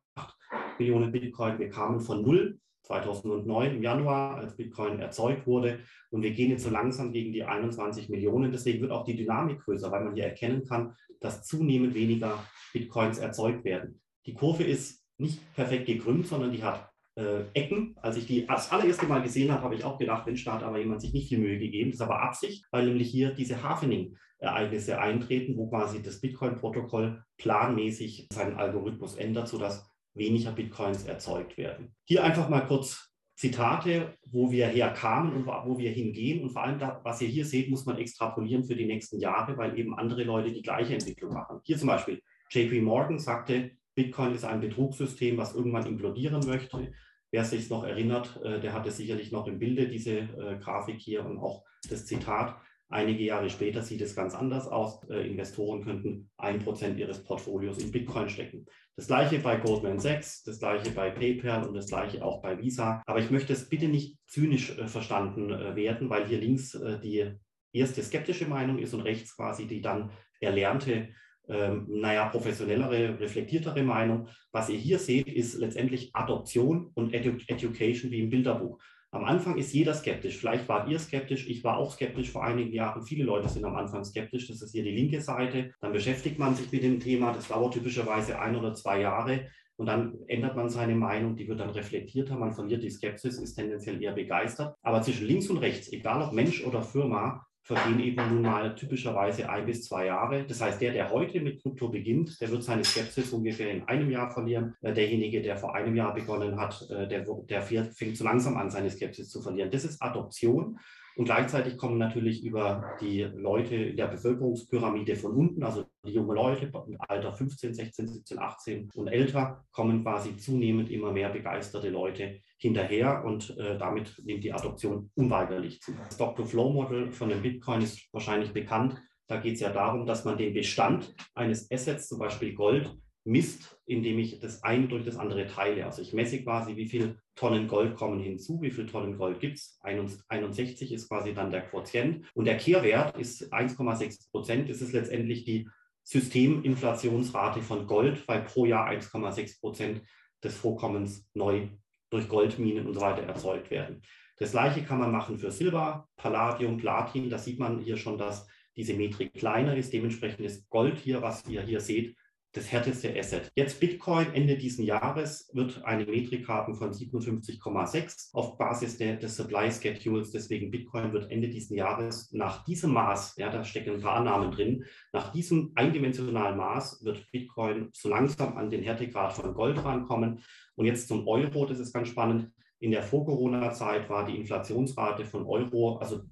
Millionen 0.78 1.12
Bitcoin. 1.12 1.58
Wir 1.58 1.70
kamen 1.70 2.00
von 2.00 2.22
null 2.22 2.58
2009 2.82 3.76
im 3.76 3.82
Januar, 3.82 4.36
als 4.36 4.56
Bitcoin 4.56 4.98
erzeugt 4.98 5.46
wurde. 5.46 5.80
Und 6.10 6.22
wir 6.22 6.32
gehen 6.32 6.50
jetzt 6.50 6.64
so 6.64 6.70
langsam 6.70 7.12
gegen 7.12 7.32
die 7.32 7.44
21 7.44 8.08
Millionen. 8.08 8.52
Deswegen 8.52 8.80
wird 8.80 8.90
auch 8.90 9.04
die 9.04 9.16
Dynamik 9.16 9.60
größer, 9.60 9.90
weil 9.90 10.04
man 10.04 10.14
hier 10.14 10.24
erkennen 10.24 10.64
kann, 10.64 10.94
dass 11.20 11.44
zunehmend 11.44 11.94
weniger 11.94 12.44
Bitcoins 12.72 13.18
erzeugt 13.18 13.64
werden. 13.64 14.00
Die 14.26 14.34
Kurve 14.34 14.64
ist 14.64 15.01
nicht 15.22 15.54
perfekt 15.54 15.86
gekrümmt, 15.86 16.26
sondern 16.26 16.52
die 16.52 16.62
hat 16.62 16.90
äh, 17.16 17.44
Ecken. 17.54 17.96
Als 18.00 18.16
ich 18.16 18.26
die 18.26 18.46
das 18.46 18.70
allererste 18.70 19.06
Mal 19.06 19.22
gesehen 19.22 19.50
habe, 19.50 19.62
habe 19.62 19.74
ich 19.74 19.84
auch 19.84 19.98
gedacht, 19.98 20.26
Mensch, 20.26 20.44
da 20.44 20.54
hat 20.54 20.62
aber 20.62 20.78
jemand 20.78 21.00
sich 21.00 21.12
nicht 21.12 21.28
viel 21.28 21.38
Mühe 21.38 21.58
gegeben. 21.58 21.90
Das 21.90 22.00
ist 22.00 22.02
aber 22.02 22.22
Absicht, 22.22 22.66
weil 22.70 22.86
nämlich 22.86 23.10
hier 23.10 23.30
diese 23.30 23.62
Hafening-Ereignisse 23.62 24.98
eintreten, 25.00 25.56
wo 25.56 25.68
quasi 25.68 26.02
das 26.02 26.20
Bitcoin-Protokoll 26.20 27.22
planmäßig 27.38 28.28
seinen 28.32 28.56
Algorithmus 28.56 29.16
ändert, 29.16 29.48
sodass 29.48 29.88
weniger 30.14 30.52
Bitcoins 30.52 31.04
erzeugt 31.04 31.56
werden. 31.56 31.94
Hier 32.04 32.22
einfach 32.24 32.48
mal 32.48 32.66
kurz 32.66 33.12
Zitate, 33.34 34.16
wo 34.30 34.52
wir 34.52 34.66
herkamen 34.66 35.32
und 35.32 35.46
wo 35.46 35.78
wir 35.78 35.90
hingehen. 35.90 36.42
Und 36.42 36.50
vor 36.50 36.62
allem, 36.62 36.78
da, 36.78 37.00
was 37.02 37.20
ihr 37.22 37.28
hier 37.28 37.44
seht, 37.44 37.70
muss 37.70 37.86
man 37.86 37.98
extrapolieren 37.98 38.62
für 38.62 38.76
die 38.76 38.84
nächsten 38.84 39.18
Jahre, 39.18 39.56
weil 39.56 39.76
eben 39.78 39.98
andere 39.98 40.22
Leute 40.22 40.52
die 40.52 40.62
gleiche 40.62 40.94
Entwicklung 40.94 41.32
machen. 41.32 41.60
Hier 41.64 41.78
zum 41.78 41.88
Beispiel, 41.88 42.22
JP 42.50 42.82
Morgan 42.82 43.18
sagte, 43.18 43.72
Bitcoin 43.94 44.34
ist 44.34 44.44
ein 44.44 44.60
Betrugssystem, 44.60 45.36
was 45.36 45.54
irgendwann 45.54 45.86
implodieren 45.86 46.46
möchte. 46.46 46.92
Wer 47.30 47.44
sich 47.44 47.70
noch 47.70 47.84
erinnert, 47.84 48.40
äh, 48.44 48.60
der 48.60 48.74
hatte 48.74 48.90
sicherlich 48.90 49.32
noch 49.32 49.46
im 49.46 49.58
Bilde 49.58 49.88
diese 49.88 50.18
äh, 50.18 50.58
Grafik 50.60 51.00
hier 51.00 51.24
und 51.24 51.38
auch 51.38 51.64
das 51.88 52.04
Zitat. 52.04 52.56
Einige 52.90 53.24
Jahre 53.24 53.48
später 53.48 53.80
sieht 53.80 54.02
es 54.02 54.14
ganz 54.14 54.34
anders 54.34 54.68
aus. 54.68 55.02
Äh, 55.08 55.26
Investoren 55.26 55.82
könnten 55.82 56.30
ein 56.36 56.58
Prozent 56.58 56.98
ihres 56.98 57.24
Portfolios 57.24 57.78
in 57.78 57.90
Bitcoin 57.90 58.28
stecken. 58.28 58.66
Das 58.96 59.06
gleiche 59.06 59.38
bei 59.38 59.56
Goldman 59.56 59.98
Sachs, 59.98 60.42
das 60.42 60.58
gleiche 60.58 60.90
bei 60.90 61.10
PayPal 61.10 61.66
und 61.66 61.72
das 61.72 61.86
gleiche 61.86 62.22
auch 62.22 62.42
bei 62.42 62.58
Visa. 62.58 63.02
Aber 63.06 63.18
ich 63.18 63.30
möchte 63.30 63.54
es 63.54 63.66
bitte 63.66 63.88
nicht 63.88 64.18
zynisch 64.26 64.72
verstanden 64.72 65.48
werden, 65.48 66.10
weil 66.10 66.26
hier 66.26 66.38
links 66.38 66.78
die 67.02 67.32
erste 67.72 68.02
skeptische 68.02 68.46
Meinung 68.46 68.78
ist 68.78 68.92
und 68.92 69.00
rechts 69.00 69.34
quasi 69.34 69.66
die 69.66 69.80
dann 69.80 70.10
erlernte 70.40 71.08
ähm, 71.48 71.86
naja, 71.88 72.28
professionellere, 72.28 73.18
reflektiertere 73.20 73.82
Meinung. 73.82 74.28
Was 74.52 74.68
ihr 74.68 74.78
hier 74.78 74.98
seht, 74.98 75.28
ist 75.28 75.58
letztendlich 75.58 76.10
Adoption 76.14 76.90
und 76.94 77.14
Edu 77.14 77.32
Education 77.46 78.10
wie 78.10 78.20
im 78.20 78.30
Bilderbuch. 78.30 78.78
Am 79.10 79.24
Anfang 79.24 79.58
ist 79.58 79.74
jeder 79.74 79.92
skeptisch. 79.92 80.38
Vielleicht 80.38 80.68
wart 80.68 80.88
ihr 80.88 80.98
skeptisch, 80.98 81.46
ich 81.46 81.62
war 81.64 81.76
auch 81.76 81.92
skeptisch 81.92 82.30
vor 82.30 82.44
einigen 82.44 82.72
Jahren. 82.72 83.02
Viele 83.02 83.24
Leute 83.24 83.48
sind 83.48 83.64
am 83.64 83.74
Anfang 83.76 84.04
skeptisch. 84.04 84.48
Das 84.48 84.62
ist 84.62 84.72
hier 84.72 84.84
die 84.84 84.94
linke 84.94 85.20
Seite. 85.20 85.74
Dann 85.80 85.92
beschäftigt 85.92 86.38
man 86.38 86.54
sich 86.54 86.72
mit 86.72 86.82
dem 86.82 86.98
Thema. 86.98 87.32
Das 87.32 87.48
dauert 87.48 87.74
typischerweise 87.74 88.38
ein 88.38 88.56
oder 88.56 88.72
zwei 88.72 89.00
Jahre. 89.00 89.48
Und 89.76 89.86
dann 89.86 90.16
ändert 90.28 90.56
man 90.56 90.70
seine 90.70 90.94
Meinung, 90.94 91.36
die 91.36 91.48
wird 91.48 91.60
dann 91.60 91.70
reflektierter, 91.70 92.36
man 92.36 92.52
verliert 92.52 92.82
die 92.82 92.90
Skepsis, 92.90 93.38
ist 93.38 93.54
tendenziell 93.54 94.00
eher 94.02 94.12
begeistert. 94.12 94.76
Aber 94.82 95.02
zwischen 95.02 95.26
links 95.26 95.48
und 95.48 95.58
rechts, 95.58 95.92
egal 95.92 96.22
ob 96.22 96.32
Mensch 96.32 96.64
oder 96.64 96.82
Firma, 96.82 97.46
vergehen 97.62 98.00
eben 98.00 98.28
nun 98.28 98.42
mal 98.42 98.74
typischerweise 98.74 99.48
ein 99.48 99.66
bis 99.66 99.84
zwei 99.84 100.06
Jahre. 100.06 100.44
Das 100.44 100.60
heißt, 100.60 100.80
der, 100.80 100.92
der 100.92 101.10
heute 101.10 101.40
mit 101.40 101.62
Krypto 101.62 101.88
beginnt, 101.88 102.40
der 102.40 102.50
wird 102.50 102.64
seine 102.64 102.84
Skepsis 102.84 103.32
ungefähr 103.32 103.70
in 103.70 103.84
einem 103.84 104.10
Jahr 104.10 104.30
verlieren. 104.30 104.74
Äh, 104.82 104.92
derjenige, 104.92 105.40
der 105.40 105.56
vor 105.56 105.74
einem 105.74 105.94
Jahr 105.94 106.12
begonnen 106.12 106.58
hat, 106.58 106.84
äh, 106.90 107.06
der, 107.06 107.24
der 107.48 107.62
fängt 107.62 108.16
so 108.16 108.24
langsam 108.24 108.56
an, 108.56 108.70
seine 108.70 108.90
Skepsis 108.90 109.30
zu 109.30 109.40
verlieren. 109.40 109.70
Das 109.70 109.84
ist 109.84 110.02
Adoption. 110.02 110.78
Und 111.16 111.26
gleichzeitig 111.26 111.76
kommen 111.76 111.98
natürlich 111.98 112.44
über 112.44 112.96
die 113.00 113.22
Leute 113.22 113.74
in 113.74 113.96
der 113.96 114.06
Bevölkerungspyramide 114.06 115.16
von 115.16 115.32
unten, 115.32 115.62
also 115.62 115.84
die 116.04 116.12
jungen 116.12 116.34
Leute 116.34 116.72
im 116.86 116.96
Alter 117.00 117.32
15, 117.32 117.74
16, 117.74 118.08
17, 118.08 118.38
18 118.38 118.90
und 118.94 119.08
älter, 119.08 119.64
kommen 119.72 120.02
quasi 120.02 120.36
zunehmend 120.36 120.90
immer 120.90 121.12
mehr 121.12 121.28
begeisterte 121.28 121.90
Leute 121.90 122.40
hinterher 122.58 123.24
und 123.24 123.56
äh, 123.58 123.76
damit 123.76 124.20
nimmt 124.24 124.44
die 124.44 124.52
Adoption 124.52 125.10
unweigerlich 125.14 125.80
zu. 125.80 125.92
Das 125.92 126.14
Stock-to-Flow-Model 126.14 127.10
von 127.10 127.28
dem 127.28 127.42
Bitcoin 127.42 127.82
ist 127.82 128.08
wahrscheinlich 128.12 128.52
bekannt. 128.52 129.02
Da 129.26 129.38
geht 129.38 129.54
es 129.54 129.60
ja 129.60 129.70
darum, 129.70 130.06
dass 130.06 130.24
man 130.24 130.36
den 130.36 130.54
Bestand 130.54 131.14
eines 131.34 131.70
Assets, 131.70 132.08
zum 132.08 132.18
Beispiel 132.18 132.54
Gold, 132.54 132.96
misst, 133.24 133.78
indem 133.86 134.18
ich 134.18 134.40
das 134.40 134.62
eine 134.62 134.88
durch 134.88 135.04
das 135.04 135.16
andere 135.16 135.46
teile. 135.46 135.86
Also 135.86 136.02
ich 136.02 136.12
messe 136.12 136.42
quasi, 136.42 136.76
wie 136.76 136.88
viele 136.88 137.18
Tonnen 137.34 137.68
Gold 137.68 137.94
kommen 137.94 138.20
hinzu, 138.20 138.60
wie 138.62 138.70
viele 138.70 138.86
Tonnen 138.86 139.16
Gold 139.16 139.40
gibt 139.40 139.58
es. 139.58 139.78
61 139.82 140.92
ist 140.92 141.08
quasi 141.08 141.32
dann 141.32 141.50
der 141.50 141.62
Quotient. 141.62 142.26
Und 142.34 142.46
der 142.46 142.56
Kehrwert 142.56 143.16
ist 143.18 143.52
1,6 143.52 144.30
Prozent. 144.30 144.68
Das 144.68 144.80
ist 144.80 144.92
letztendlich 144.92 145.44
die 145.44 145.68
Systeminflationsrate 146.04 147.62
von 147.62 147.86
Gold, 147.86 148.26
weil 148.26 148.42
pro 148.42 148.66
Jahr 148.66 148.88
1,6 148.88 149.60
Prozent 149.60 150.02
des 150.42 150.56
Vorkommens 150.56 151.28
neu 151.34 151.68
durch 152.10 152.28
Goldminen 152.28 152.86
und 152.86 152.94
so 152.94 153.00
weiter 153.00 153.22
erzeugt 153.22 153.70
werden. 153.70 154.02
Das 154.38 154.50
gleiche 154.50 154.82
kann 154.82 154.98
man 154.98 155.12
machen 155.12 155.38
für 155.38 155.52
Silber, 155.52 156.08
Palladium, 156.16 156.76
Platin. 156.76 157.30
Da 157.30 157.38
sieht 157.38 157.60
man 157.60 157.78
hier 157.78 157.96
schon, 157.96 158.18
dass 158.18 158.48
diese 158.76 158.94
Metrik 158.94 159.34
kleiner 159.34 159.76
ist. 159.76 159.92
Dementsprechend 159.92 160.44
ist 160.44 160.68
Gold 160.68 160.98
hier, 160.98 161.22
was 161.22 161.46
ihr 161.46 161.62
hier 161.62 161.80
seht, 161.80 162.16
das 162.52 162.70
härteste 162.70 163.18
Asset. 163.18 163.50
Jetzt 163.54 163.80
Bitcoin 163.80 164.26
Ende 164.34 164.58
dieses 164.58 164.84
Jahres 164.84 165.48
wird 165.54 165.82
eine 165.84 166.04
Metrik 166.04 166.46
haben 166.48 166.74
von 166.74 166.92
57,6 166.92 168.34
auf 168.34 168.58
Basis 168.58 168.98
der, 168.98 169.16
des 169.16 169.36
Supply 169.36 169.70
Schedules. 169.70 170.30
Deswegen 170.32 170.70
Bitcoin 170.70 171.12
wird 171.12 171.30
Ende 171.30 171.48
dieses 171.48 171.70
Jahres 171.70 172.30
nach 172.32 172.64
diesem 172.64 172.92
Maß, 172.92 173.36
ja, 173.38 173.50
da 173.50 173.64
stecken 173.64 173.94
ein 173.94 174.02
paar 174.02 174.16
Annahmen 174.16 174.52
drin, 174.52 174.84
nach 175.12 175.32
diesem 175.32 175.72
eindimensionalen 175.74 176.58
Maß 176.58 177.04
wird 177.04 177.30
Bitcoin 177.32 177.88
so 177.92 178.10
langsam 178.10 178.56
an 178.58 178.68
den 178.68 178.82
Härtegrad 178.82 179.32
von 179.32 179.54
Gold 179.54 179.82
rankommen. 179.82 180.40
Und 180.74 180.86
jetzt 180.86 181.08
zum 181.08 181.26
Euro, 181.26 181.64
das 181.64 181.78
ist 181.78 181.92
ganz 181.92 182.08
spannend. 182.08 182.50
In 182.80 182.90
der 182.90 183.02
Vor-Corona-Zeit 183.02 184.10
war 184.10 184.26
die 184.26 184.36
Inflationsrate 184.36 185.24
von 185.24 185.46
Euro, 185.46 185.98
also 185.98 186.22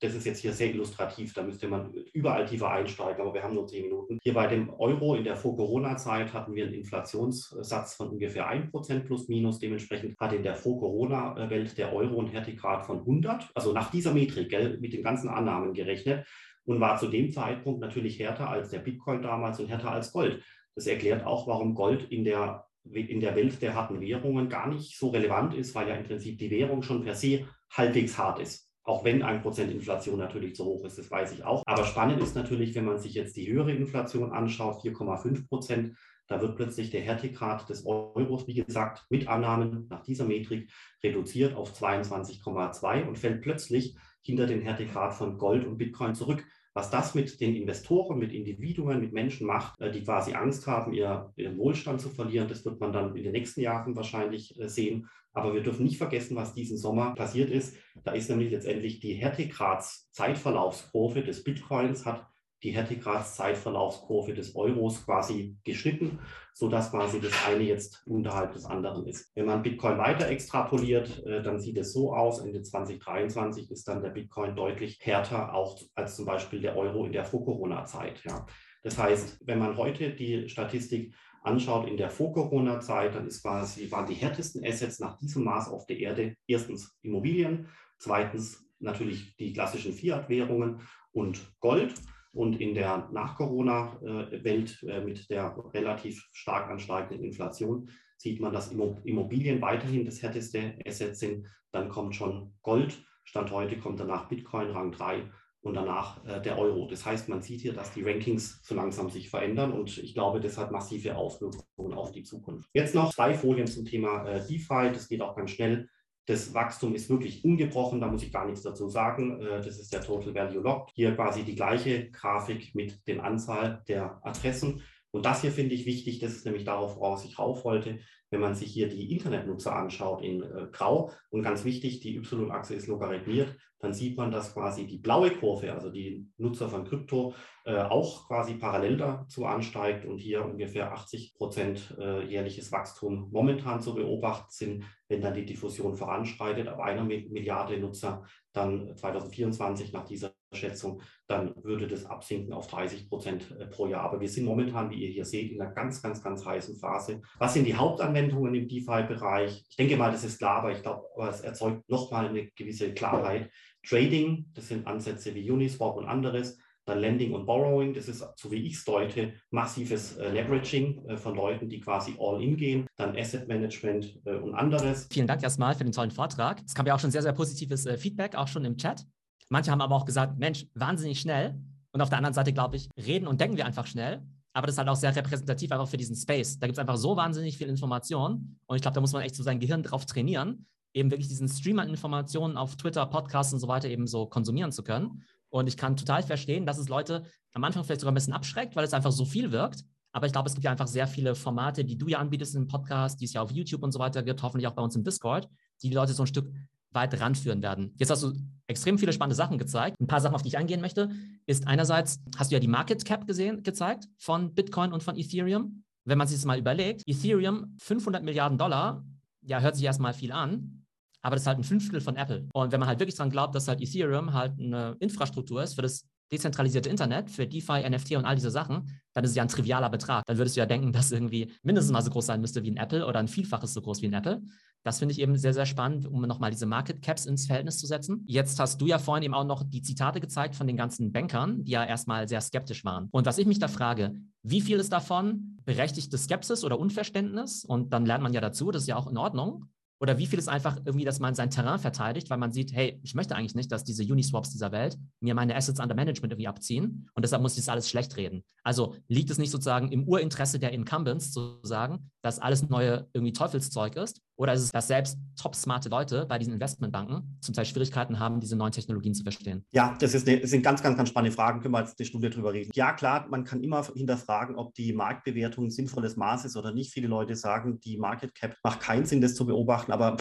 das 0.00 0.14
ist 0.14 0.26
jetzt 0.26 0.40
hier 0.40 0.52
sehr 0.52 0.74
illustrativ, 0.74 1.32
da 1.32 1.42
müsste 1.42 1.68
man 1.68 1.92
überall 2.12 2.44
tiefer 2.44 2.70
einsteigen, 2.70 3.22
aber 3.22 3.32
wir 3.32 3.42
haben 3.42 3.54
nur 3.54 3.66
zehn 3.66 3.84
Minuten. 3.84 4.18
Hier 4.22 4.34
bei 4.34 4.46
dem 4.46 4.68
Euro 4.70 5.14
in 5.14 5.24
der 5.24 5.36
Vor-Corona-Zeit 5.36 6.34
hatten 6.34 6.54
wir 6.54 6.66
einen 6.66 6.74
Inflationssatz 6.74 7.94
von 7.94 8.10
ungefähr 8.10 8.50
1% 8.50 9.00
plus 9.00 9.28
minus. 9.28 9.58
Dementsprechend 9.58 10.18
hat 10.18 10.34
in 10.34 10.42
der 10.42 10.54
Vor-Corona-Welt 10.54 11.78
der 11.78 11.94
Euro 11.94 12.20
einen 12.20 12.28
Härtegrad 12.28 12.84
von 12.84 12.98
100, 13.00 13.50
also 13.54 13.72
nach 13.72 13.90
dieser 13.90 14.12
Metrik, 14.12 14.50
gell, 14.50 14.78
mit 14.80 14.92
den 14.92 15.02
ganzen 15.02 15.30
Annahmen 15.30 15.72
gerechnet 15.72 16.26
und 16.66 16.80
war 16.80 16.98
zu 16.98 17.08
dem 17.08 17.30
Zeitpunkt 17.30 17.80
natürlich 17.80 18.18
härter 18.18 18.50
als 18.50 18.70
der 18.70 18.80
Bitcoin 18.80 19.22
damals 19.22 19.60
und 19.60 19.68
härter 19.68 19.92
als 19.92 20.12
Gold. 20.12 20.42
Das 20.74 20.86
erklärt 20.86 21.24
auch, 21.24 21.46
warum 21.46 21.74
Gold 21.74 22.10
in 22.10 22.24
der 22.24 22.66
in 22.92 23.18
der 23.18 23.34
Welt 23.34 23.60
der 23.62 23.74
harten 23.74 24.00
Währungen 24.00 24.48
gar 24.48 24.68
nicht 24.68 24.96
so 24.96 25.08
relevant 25.08 25.54
ist, 25.54 25.74
weil 25.74 25.88
ja 25.88 25.96
im 25.96 26.04
Prinzip 26.04 26.38
die 26.38 26.50
Währung 26.50 26.82
schon 26.82 27.02
per 27.02 27.16
se 27.16 27.48
halbwegs 27.72 28.16
hart 28.16 28.38
ist. 28.38 28.65
Auch 28.86 29.04
wenn 29.04 29.24
ein 29.24 29.42
Prozent 29.42 29.72
Inflation 29.72 30.16
natürlich 30.16 30.54
zu 30.54 30.64
hoch 30.64 30.84
ist, 30.84 30.96
das 30.96 31.10
weiß 31.10 31.32
ich 31.32 31.44
auch. 31.44 31.64
Aber 31.66 31.84
spannend 31.84 32.22
ist 32.22 32.36
natürlich, 32.36 32.72
wenn 32.76 32.84
man 32.84 33.00
sich 33.00 33.14
jetzt 33.14 33.36
die 33.36 33.48
höhere 33.48 33.72
Inflation 33.72 34.30
anschaut, 34.30 34.84
4,5 34.84 35.48
Prozent, 35.48 35.96
da 36.28 36.40
wird 36.40 36.56
plötzlich 36.56 36.90
der 36.90 37.00
Härtegrad 37.00 37.68
des 37.68 37.84
Euros, 37.84 38.46
wie 38.46 38.54
gesagt, 38.54 39.04
mit 39.10 39.26
Annahmen 39.26 39.88
nach 39.90 40.04
dieser 40.04 40.24
Metrik 40.24 40.70
reduziert 41.02 41.56
auf 41.56 41.72
22,2 41.72 43.08
und 43.08 43.18
fällt 43.18 43.42
plötzlich 43.42 43.96
hinter 44.22 44.46
den 44.46 44.62
Härtegrad 44.62 45.14
von 45.14 45.36
Gold 45.36 45.66
und 45.66 45.78
Bitcoin 45.78 46.14
zurück. 46.14 46.44
Was 46.76 46.90
das 46.90 47.14
mit 47.14 47.40
den 47.40 47.56
Investoren, 47.56 48.18
mit 48.18 48.34
Individuen, 48.34 49.00
mit 49.00 49.14
Menschen 49.14 49.46
macht, 49.46 49.80
äh, 49.80 49.90
die 49.90 50.04
quasi 50.04 50.34
Angst 50.34 50.66
haben, 50.66 50.92
ihr, 50.92 51.32
ihren 51.36 51.56
Wohlstand 51.56 52.02
zu 52.02 52.10
verlieren, 52.10 52.48
das 52.48 52.66
wird 52.66 52.80
man 52.80 52.92
dann 52.92 53.16
in 53.16 53.22
den 53.22 53.32
nächsten 53.32 53.62
Jahren 53.62 53.96
wahrscheinlich 53.96 54.60
äh, 54.60 54.68
sehen. 54.68 55.08
Aber 55.32 55.54
wir 55.54 55.62
dürfen 55.62 55.84
nicht 55.84 55.96
vergessen, 55.96 56.36
was 56.36 56.52
diesen 56.52 56.76
Sommer 56.76 57.14
passiert 57.14 57.48
ist. 57.48 57.78
Da 58.04 58.12
ist 58.12 58.28
nämlich 58.28 58.50
letztendlich 58.50 59.00
die 59.00 59.14
Härtegrads-Zeitverlaufskurve 59.14 61.22
des 61.22 61.44
Bitcoins 61.44 62.04
hat 62.04 62.26
die 62.66 62.72
Härtegrads-Zeitverlaufskurve 62.72 64.34
des 64.34 64.56
Euros 64.56 65.04
quasi 65.04 65.56
geschnitten, 65.62 66.18
sodass 66.52 66.90
quasi 66.90 67.20
das 67.20 67.32
eine 67.46 67.62
jetzt 67.62 68.02
unterhalb 68.06 68.54
des 68.54 68.64
anderen 68.64 69.06
ist. 69.06 69.30
Wenn 69.36 69.46
man 69.46 69.62
Bitcoin 69.62 69.98
weiter 69.98 70.28
extrapoliert, 70.28 71.24
äh, 71.24 71.44
dann 71.44 71.60
sieht 71.60 71.78
es 71.78 71.92
so 71.92 72.12
aus, 72.12 72.40
Ende 72.40 72.62
2023 72.62 73.70
ist 73.70 73.86
dann 73.86 74.02
der 74.02 74.10
Bitcoin 74.10 74.56
deutlich 74.56 74.98
härter 75.00 75.54
auch 75.54 75.80
als 75.94 76.16
zum 76.16 76.26
Beispiel 76.26 76.60
der 76.60 76.76
Euro 76.76 77.04
in 77.06 77.12
der 77.12 77.24
Vor-Corona-Zeit. 77.24 78.24
Ja. 78.24 78.44
Das 78.82 78.98
heißt, 78.98 79.46
wenn 79.46 79.60
man 79.60 79.76
heute 79.76 80.10
die 80.10 80.48
Statistik 80.48 81.14
anschaut 81.42 81.88
in 81.88 81.96
der 81.96 82.10
Vor-Corona-Zeit, 82.10 83.14
dann 83.14 83.28
ist 83.28 83.42
quasi, 83.42 83.88
waren 83.92 84.06
die 84.06 84.14
härtesten 84.14 84.66
Assets 84.66 84.98
nach 84.98 85.16
diesem 85.18 85.44
Maß 85.44 85.68
auf 85.68 85.86
der 85.86 86.00
Erde 86.00 86.34
erstens 86.48 86.98
Immobilien, 87.02 87.68
zweitens 87.98 88.66
natürlich 88.80 89.36
die 89.36 89.52
klassischen 89.52 89.92
Fiat-Währungen 89.92 90.80
und 91.12 91.40
Gold. 91.60 91.94
Und 92.36 92.60
in 92.60 92.74
der 92.74 93.08
Nach-Corona-Welt 93.12 94.82
äh, 94.86 95.00
mit 95.00 95.30
der 95.30 95.56
relativ 95.72 96.28
stark 96.32 96.70
ansteigenden 96.70 97.24
Inflation 97.24 97.88
sieht 98.18 98.42
man, 98.42 98.52
dass 98.52 98.72
Immobilien 98.72 99.62
weiterhin 99.62 100.04
das 100.04 100.20
härteste 100.22 100.78
Asset 100.86 101.16
sind. 101.16 101.46
Dann 101.72 101.88
kommt 101.88 102.14
schon 102.14 102.52
Gold. 102.62 103.02
Stand 103.24 103.50
heute 103.50 103.78
kommt 103.78 104.00
danach 104.00 104.28
Bitcoin 104.28 104.70
Rang 104.70 104.92
3 104.92 105.22
und 105.62 105.74
danach 105.74 106.22
äh, 106.26 106.42
der 106.42 106.58
Euro. 106.58 106.86
Das 106.86 107.06
heißt, 107.06 107.30
man 107.30 107.40
sieht 107.40 107.62
hier, 107.62 107.72
dass 107.72 107.94
die 107.94 108.02
Rankings 108.02 108.60
so 108.62 108.74
langsam 108.74 109.08
sich 109.08 109.30
verändern 109.30 109.72
und 109.72 109.96
ich 109.96 110.12
glaube, 110.12 110.38
das 110.38 110.58
hat 110.58 110.70
massive 110.70 111.16
Auswirkungen 111.16 111.94
auf 111.94 112.12
die 112.12 112.22
Zukunft. 112.22 112.68
Jetzt 112.74 112.94
noch 112.94 113.14
zwei 113.14 113.32
Folien 113.32 113.66
zum 113.66 113.86
Thema 113.86 114.26
äh, 114.26 114.46
DeFi. 114.46 114.90
Das 114.92 115.08
geht 115.08 115.22
auch 115.22 115.34
ganz 115.34 115.52
schnell. 115.52 115.88
Das 116.26 116.52
Wachstum 116.54 116.94
ist 116.94 117.08
wirklich 117.08 117.44
ungebrochen, 117.44 118.00
da 118.00 118.08
muss 118.08 118.22
ich 118.22 118.32
gar 118.32 118.46
nichts 118.46 118.62
dazu 118.62 118.88
sagen. 118.88 119.40
Äh, 119.40 119.62
das 119.62 119.78
ist 119.78 119.92
der 119.92 120.02
Total 120.02 120.34
Value 120.34 120.60
Lock. 120.60 120.88
Hier 120.92 121.14
quasi 121.14 121.44
die 121.44 121.54
gleiche 121.54 122.10
Grafik 122.10 122.74
mit 122.74 123.06
der 123.06 123.22
Anzahl 123.22 123.82
der 123.88 124.20
Adressen. 124.24 124.82
Und 125.16 125.24
das 125.24 125.40
hier 125.40 125.50
finde 125.50 125.74
ich 125.74 125.86
wichtig, 125.86 126.18
das 126.18 126.32
ist 126.32 126.44
nämlich 126.44 126.64
darauf, 126.64 126.96
woraus 126.96 127.24
ich 127.24 127.38
rauf 127.38 127.64
wollte, 127.64 128.00
wenn 128.28 128.40
man 128.40 128.54
sich 128.54 128.70
hier 128.70 128.86
die 128.86 129.10
Internetnutzer 129.10 129.74
anschaut 129.74 130.22
in 130.22 130.42
äh, 130.42 130.66
Grau. 130.70 131.10
Und 131.30 131.42
ganz 131.42 131.64
wichtig, 131.64 132.00
die 132.00 132.16
Y-Achse 132.16 132.74
ist 132.74 132.86
logarithmiert, 132.86 133.56
dann 133.78 133.94
sieht 133.94 134.18
man, 134.18 134.30
dass 134.30 134.52
quasi 134.52 134.86
die 134.86 134.98
blaue 134.98 135.30
Kurve, 135.30 135.72
also 135.72 135.88
die 135.88 136.28
Nutzer 136.36 136.68
von 136.68 136.84
Krypto, 136.84 137.34
äh, 137.64 137.76
auch 137.76 138.26
quasi 138.26 138.56
parallel 138.56 138.98
dazu 138.98 139.46
ansteigt 139.46 140.04
und 140.04 140.18
hier 140.18 140.44
ungefähr 140.44 140.92
80 140.92 141.34
Prozent 141.34 141.96
äh, 141.98 142.22
jährliches 142.26 142.70
Wachstum 142.70 143.30
momentan 143.32 143.80
zu 143.80 143.94
beobachten 143.94 144.50
sind, 144.50 144.84
wenn 145.08 145.22
dann 145.22 145.34
die 145.34 145.46
Diffusion 145.46 145.96
voranschreitet, 145.96 146.68
ab 146.68 146.80
einer 146.80 147.04
Milliarde 147.04 147.78
Nutzer 147.78 148.22
dann 148.52 148.94
2024 148.94 149.94
nach 149.94 150.04
dieser 150.04 150.34
Schätzung, 150.56 151.00
dann 151.28 151.54
würde 151.62 151.86
das 151.86 152.04
absinken 152.04 152.52
auf 152.52 152.66
30 152.66 153.08
Prozent 153.08 153.50
äh, 153.58 153.66
pro 153.66 153.86
Jahr. 153.86 154.02
Aber 154.02 154.20
wir 154.20 154.28
sind 154.28 154.44
momentan, 154.44 154.90
wie 154.90 155.04
ihr 155.04 155.10
hier 155.10 155.24
seht, 155.24 155.52
in 155.52 155.60
einer 155.60 155.72
ganz, 155.72 156.02
ganz, 156.02 156.22
ganz 156.22 156.44
heißen 156.44 156.76
Phase. 156.76 157.22
Was 157.38 157.54
sind 157.54 157.66
die 157.66 157.76
Hauptanwendungen 157.76 158.54
im 158.54 158.68
DeFi-Bereich? 158.68 159.64
Ich 159.68 159.76
denke 159.76 159.96
mal, 159.96 160.10
das 160.10 160.24
ist 160.24 160.38
klar, 160.38 160.58
aber 160.58 160.72
ich 160.72 160.82
glaube, 160.82 161.04
es 161.28 161.40
erzeugt 161.40 161.88
nochmal 161.88 162.28
eine 162.28 162.48
gewisse 162.56 162.92
Klarheit. 162.92 163.50
Trading, 163.86 164.46
das 164.54 164.68
sind 164.68 164.86
Ansätze 164.86 165.34
wie 165.34 165.48
Uniswap 165.50 165.96
und 165.96 166.06
anderes. 166.06 166.58
Dann 166.86 167.00
Lending 167.00 167.34
und 167.34 167.46
Borrowing, 167.46 167.94
das 167.94 168.06
ist, 168.06 168.24
so 168.36 168.50
wie 168.52 168.64
ich 168.64 168.74
es 168.74 168.84
deute, 168.84 169.34
massives 169.50 170.16
äh, 170.18 170.30
Leveraging 170.30 171.04
äh, 171.08 171.16
von 171.16 171.34
Leuten, 171.34 171.68
die 171.68 171.80
quasi 171.80 172.14
all 172.20 172.40
in 172.40 172.56
gehen. 172.56 172.86
Dann 172.94 173.16
Asset 173.16 173.48
Management 173.48 174.20
äh, 174.24 174.36
und 174.36 174.54
anderes. 174.54 175.08
Vielen 175.10 175.26
Dank 175.26 175.42
erstmal 175.42 175.74
für 175.74 175.82
den 175.82 175.92
tollen 175.92 176.12
Vortrag. 176.12 176.62
Es 176.64 176.74
kam 176.74 176.86
ja 176.86 176.94
auch 176.94 177.00
schon 177.00 177.10
sehr, 177.10 177.22
sehr 177.22 177.32
positives 177.32 177.86
äh, 177.86 177.98
Feedback, 177.98 178.36
auch 178.36 178.46
schon 178.46 178.64
im 178.64 178.76
Chat. 178.76 179.04
Manche 179.48 179.70
haben 179.70 179.80
aber 179.80 179.94
auch 179.94 180.04
gesagt, 180.04 180.38
Mensch, 180.38 180.66
wahnsinnig 180.74 181.20
schnell. 181.20 181.58
Und 181.92 182.00
auf 182.00 182.08
der 182.08 182.18
anderen 182.18 182.34
Seite, 182.34 182.52
glaube 182.52 182.76
ich, 182.76 182.88
reden 182.96 183.26
und 183.26 183.40
denken 183.40 183.56
wir 183.56 183.66
einfach 183.66 183.86
schnell. 183.86 184.22
Aber 184.52 184.66
das 184.66 184.74
ist 184.74 184.78
halt 184.78 184.88
auch 184.88 184.96
sehr 184.96 185.14
repräsentativ 185.14 185.70
einfach 185.72 185.88
für 185.88 185.96
diesen 185.96 186.16
Space. 186.16 186.58
Da 186.58 186.66
gibt 186.66 186.76
es 186.76 186.80
einfach 186.80 186.96
so 186.96 187.16
wahnsinnig 187.16 187.58
viel 187.58 187.68
Information. 187.68 188.58
Und 188.66 188.76
ich 188.76 188.82
glaube, 188.82 188.94
da 188.94 189.00
muss 189.00 189.12
man 189.12 189.22
echt 189.22 189.34
so 189.34 189.42
sein 189.42 189.60
Gehirn 189.60 189.82
drauf 189.82 190.06
trainieren, 190.06 190.66
eben 190.94 191.10
wirklich 191.10 191.28
diesen 191.28 191.48
Stream 191.48 191.78
an 191.78 191.88
Informationen 191.88 192.56
auf 192.56 192.76
Twitter, 192.76 193.04
Podcasts 193.06 193.52
und 193.52 193.60
so 193.60 193.68
weiter 193.68 193.88
eben 193.88 194.06
so 194.06 194.26
konsumieren 194.26 194.72
zu 194.72 194.82
können. 194.82 195.22
Und 195.50 195.68
ich 195.68 195.76
kann 195.76 195.96
total 195.96 196.22
verstehen, 196.22 196.66
dass 196.66 196.78
es 196.78 196.88
Leute 196.88 197.24
am 197.52 197.64
Anfang 197.64 197.84
vielleicht 197.84 198.00
sogar 198.00 198.12
ein 198.12 198.14
bisschen 198.14 198.32
abschreckt, 198.32 198.76
weil 198.76 198.84
es 198.84 198.94
einfach 198.94 199.12
so 199.12 199.24
viel 199.24 199.52
wirkt. 199.52 199.84
Aber 200.12 200.26
ich 200.26 200.32
glaube, 200.32 200.48
es 200.48 200.54
gibt 200.54 200.64
ja 200.64 200.70
einfach 200.70 200.86
sehr 200.86 201.06
viele 201.06 201.34
Formate, 201.34 201.84
die 201.84 201.98
du 201.98 202.08
ja 202.08 202.18
anbietest 202.18 202.54
im 202.54 202.66
Podcast, 202.66 203.20
die 203.20 203.26
es 203.26 203.34
ja 203.34 203.42
auf 203.42 203.50
YouTube 203.50 203.82
und 203.82 203.92
so 203.92 203.98
weiter 203.98 204.22
gibt, 204.22 204.42
hoffentlich 204.42 204.66
auch 204.66 204.72
bei 204.72 204.82
uns 204.82 204.96
im 204.96 205.04
Discord, 205.04 205.48
die 205.82 205.90
die 205.90 205.94
Leute 205.94 206.14
so 206.14 206.22
ein 206.22 206.26
Stück 206.26 206.50
weit 206.92 207.20
ranführen 207.20 207.62
werden. 207.62 207.94
Jetzt 207.98 208.10
hast 208.10 208.22
du 208.22 208.32
extrem 208.66 208.98
viele 208.98 209.12
spannende 209.12 209.36
Sachen 209.36 209.58
gezeigt. 209.58 210.00
Ein 210.00 210.06
paar 210.06 210.20
Sachen, 210.20 210.34
auf 210.34 210.42
die 210.42 210.48
ich 210.48 210.58
eingehen 210.58 210.80
möchte, 210.80 211.10
ist 211.46 211.66
einerseits, 211.66 212.20
hast 212.36 212.50
du 212.50 212.56
ja 212.56 212.60
die 212.60 212.68
Market 212.68 213.04
Cap 213.04 213.26
gesehen, 213.26 213.62
gezeigt 213.62 214.08
von 214.18 214.54
Bitcoin 214.54 214.92
und 214.92 215.02
von 215.02 215.16
Ethereum. 215.16 215.84
Wenn 216.04 216.18
man 216.18 216.26
sich 216.26 216.38
das 216.38 216.44
mal 216.44 216.58
überlegt, 216.58 217.02
Ethereum 217.06 217.74
500 217.78 218.22
Milliarden 218.22 218.58
Dollar, 218.58 219.04
ja, 219.42 219.60
hört 219.60 219.76
sich 219.76 219.84
erstmal 219.84 220.14
viel 220.14 220.32
an, 220.32 220.84
aber 221.22 221.34
das 221.34 221.42
ist 221.42 221.46
halt 221.48 221.58
ein 221.58 221.64
Fünftel 221.64 222.00
von 222.00 222.16
Apple. 222.16 222.48
Und 222.52 222.72
wenn 222.72 222.80
man 222.80 222.88
halt 222.88 223.00
wirklich 223.00 223.16
daran 223.16 223.30
glaubt, 223.30 223.54
dass 223.54 223.66
halt 223.68 223.80
Ethereum 223.80 224.32
halt 224.32 224.58
eine 224.60 224.96
Infrastruktur 225.00 225.62
ist 225.62 225.74
für 225.74 225.82
das 225.82 226.04
dezentralisierte 226.30 226.88
Internet, 226.88 227.30
für 227.30 227.46
DeFi, 227.46 227.88
NFT 227.88 228.12
und 228.16 228.24
all 228.24 228.34
diese 228.34 228.50
Sachen, 228.50 229.00
dann 229.12 229.24
ist 229.24 229.30
es 229.30 229.36
ja 229.36 229.42
ein 229.42 229.48
trivialer 229.48 229.90
Betrag. 229.90 230.24
Dann 230.26 230.38
würdest 230.38 230.56
du 230.56 230.60
ja 230.60 230.66
denken, 230.66 230.92
dass 230.92 231.12
irgendwie 231.12 231.52
mindestens 231.62 231.92
mal 231.92 232.02
so 232.02 232.10
groß 232.10 232.26
sein 232.26 232.40
müsste 232.40 232.62
wie 232.62 232.70
ein 232.70 232.76
Apple 232.76 233.06
oder 233.06 233.20
ein 233.20 233.28
Vielfaches 233.28 233.74
so 233.74 233.80
groß 233.80 234.02
wie 234.02 234.06
ein 234.06 234.12
Apple. 234.12 234.42
Das 234.86 235.00
finde 235.00 235.12
ich 235.12 235.20
eben 235.20 235.36
sehr, 235.36 235.52
sehr 235.52 235.66
spannend, 235.66 236.06
um 236.06 236.22
nochmal 236.22 236.52
diese 236.52 236.64
Market 236.64 237.02
Caps 237.02 237.26
ins 237.26 237.46
Verhältnis 237.46 237.78
zu 237.78 237.88
setzen. 237.88 238.22
Jetzt 238.28 238.60
hast 238.60 238.80
du 238.80 238.86
ja 238.86 239.00
vorhin 239.00 239.24
eben 239.24 239.34
auch 239.34 239.42
noch 239.42 239.64
die 239.64 239.82
Zitate 239.82 240.20
gezeigt 240.20 240.54
von 240.54 240.68
den 240.68 240.76
ganzen 240.76 241.10
Bankern, 241.10 241.64
die 241.64 241.72
ja 241.72 241.84
erstmal 241.84 242.28
sehr 242.28 242.40
skeptisch 242.40 242.84
waren. 242.84 243.08
Und 243.10 243.26
was 243.26 243.38
ich 243.38 243.46
mich 243.46 243.58
da 243.58 243.66
frage, 243.66 244.14
wie 244.44 244.60
viel 244.60 244.78
ist 244.78 244.92
davon 244.92 245.58
berechtigte 245.64 246.16
Skepsis 246.16 246.62
oder 246.62 246.78
Unverständnis? 246.78 247.64
Und 247.64 247.92
dann 247.92 248.06
lernt 248.06 248.22
man 248.22 248.32
ja 248.32 248.40
dazu, 248.40 248.70
das 248.70 248.82
ist 248.82 248.88
ja 248.88 248.94
auch 248.94 249.08
in 249.08 249.16
Ordnung. 249.16 249.64
Oder 249.98 250.18
wie 250.18 250.26
viel 250.26 250.38
ist 250.38 250.48
einfach 250.48 250.76
irgendwie, 250.84 251.04
dass 251.04 251.18
man 251.18 251.34
sein 251.34 251.50
Terrain 251.50 251.80
verteidigt, 251.80 252.30
weil 252.30 252.38
man 252.38 252.52
sieht, 252.52 252.72
hey, 252.72 253.00
ich 253.02 253.16
möchte 253.16 253.34
eigentlich 253.34 253.56
nicht, 253.56 253.72
dass 253.72 253.82
diese 253.82 254.04
Uniswaps 254.04 254.50
dieser 254.50 254.70
Welt 254.70 254.96
mir 255.20 255.34
meine 255.34 255.56
Assets 255.56 255.80
under 255.80 255.96
Management 255.96 256.32
irgendwie 256.32 256.46
abziehen 256.46 257.08
und 257.14 257.24
deshalb 257.24 257.42
muss 257.42 257.52
ich 257.52 257.64
das 257.64 257.70
alles 257.70 257.88
schlecht 257.88 258.16
reden. 258.16 258.44
Also 258.62 258.94
liegt 259.08 259.30
es 259.30 259.38
nicht 259.38 259.50
sozusagen 259.50 259.90
im 259.90 260.06
Urinteresse 260.06 260.60
der 260.60 260.72
Incumbents 260.72 261.32
zu 261.32 261.58
sagen, 261.62 262.10
dass 262.22 262.38
alles 262.38 262.68
neue 262.68 263.08
irgendwie 263.14 263.32
Teufelszeug 263.32 263.96
ist? 263.96 264.20
Oder 264.36 264.52
ist 264.52 264.62
es, 264.62 264.70
dass 264.70 264.86
selbst 264.86 265.18
top-smarte 265.40 265.88
Leute 265.88 266.26
bei 266.26 266.38
diesen 266.38 266.52
Investmentbanken 266.52 267.38
zum 267.40 267.54
Teil 267.54 267.64
Schwierigkeiten 267.64 268.18
haben, 268.18 268.38
diese 268.38 268.54
neuen 268.54 268.72
Technologien 268.72 269.14
zu 269.14 269.22
verstehen? 269.22 269.64
Ja, 269.70 269.96
das, 269.98 270.14
ist 270.14 270.28
eine, 270.28 270.40
das 270.40 270.50
sind 270.50 270.62
ganz, 270.62 270.82
ganz, 270.82 270.96
ganz 270.96 271.08
spannende 271.08 271.34
Fragen. 271.34 271.60
Können 271.60 271.72
wir 271.72 271.80
jetzt 271.80 271.98
eine 271.98 272.06
Stunde 272.06 272.28
drüber 272.28 272.52
reden. 272.52 272.70
Ja, 272.74 272.92
klar, 272.92 273.26
man 273.30 273.44
kann 273.44 273.62
immer 273.62 273.82
hinterfragen, 273.94 274.56
ob 274.56 274.74
die 274.74 274.92
Marktbewertung 274.92 275.70
sinnvolles 275.70 276.16
Maß 276.16 276.44
ist 276.44 276.56
oder 276.56 276.72
nicht. 276.72 276.92
Viele 276.92 277.08
Leute 277.08 277.34
sagen, 277.34 277.80
die 277.80 277.96
Market 277.96 278.34
Cap 278.34 278.56
macht 278.62 278.80
keinen 278.80 279.06
Sinn, 279.06 279.22
das 279.22 279.34
zu 279.34 279.46
beobachten, 279.46 279.92
aber 279.92 280.16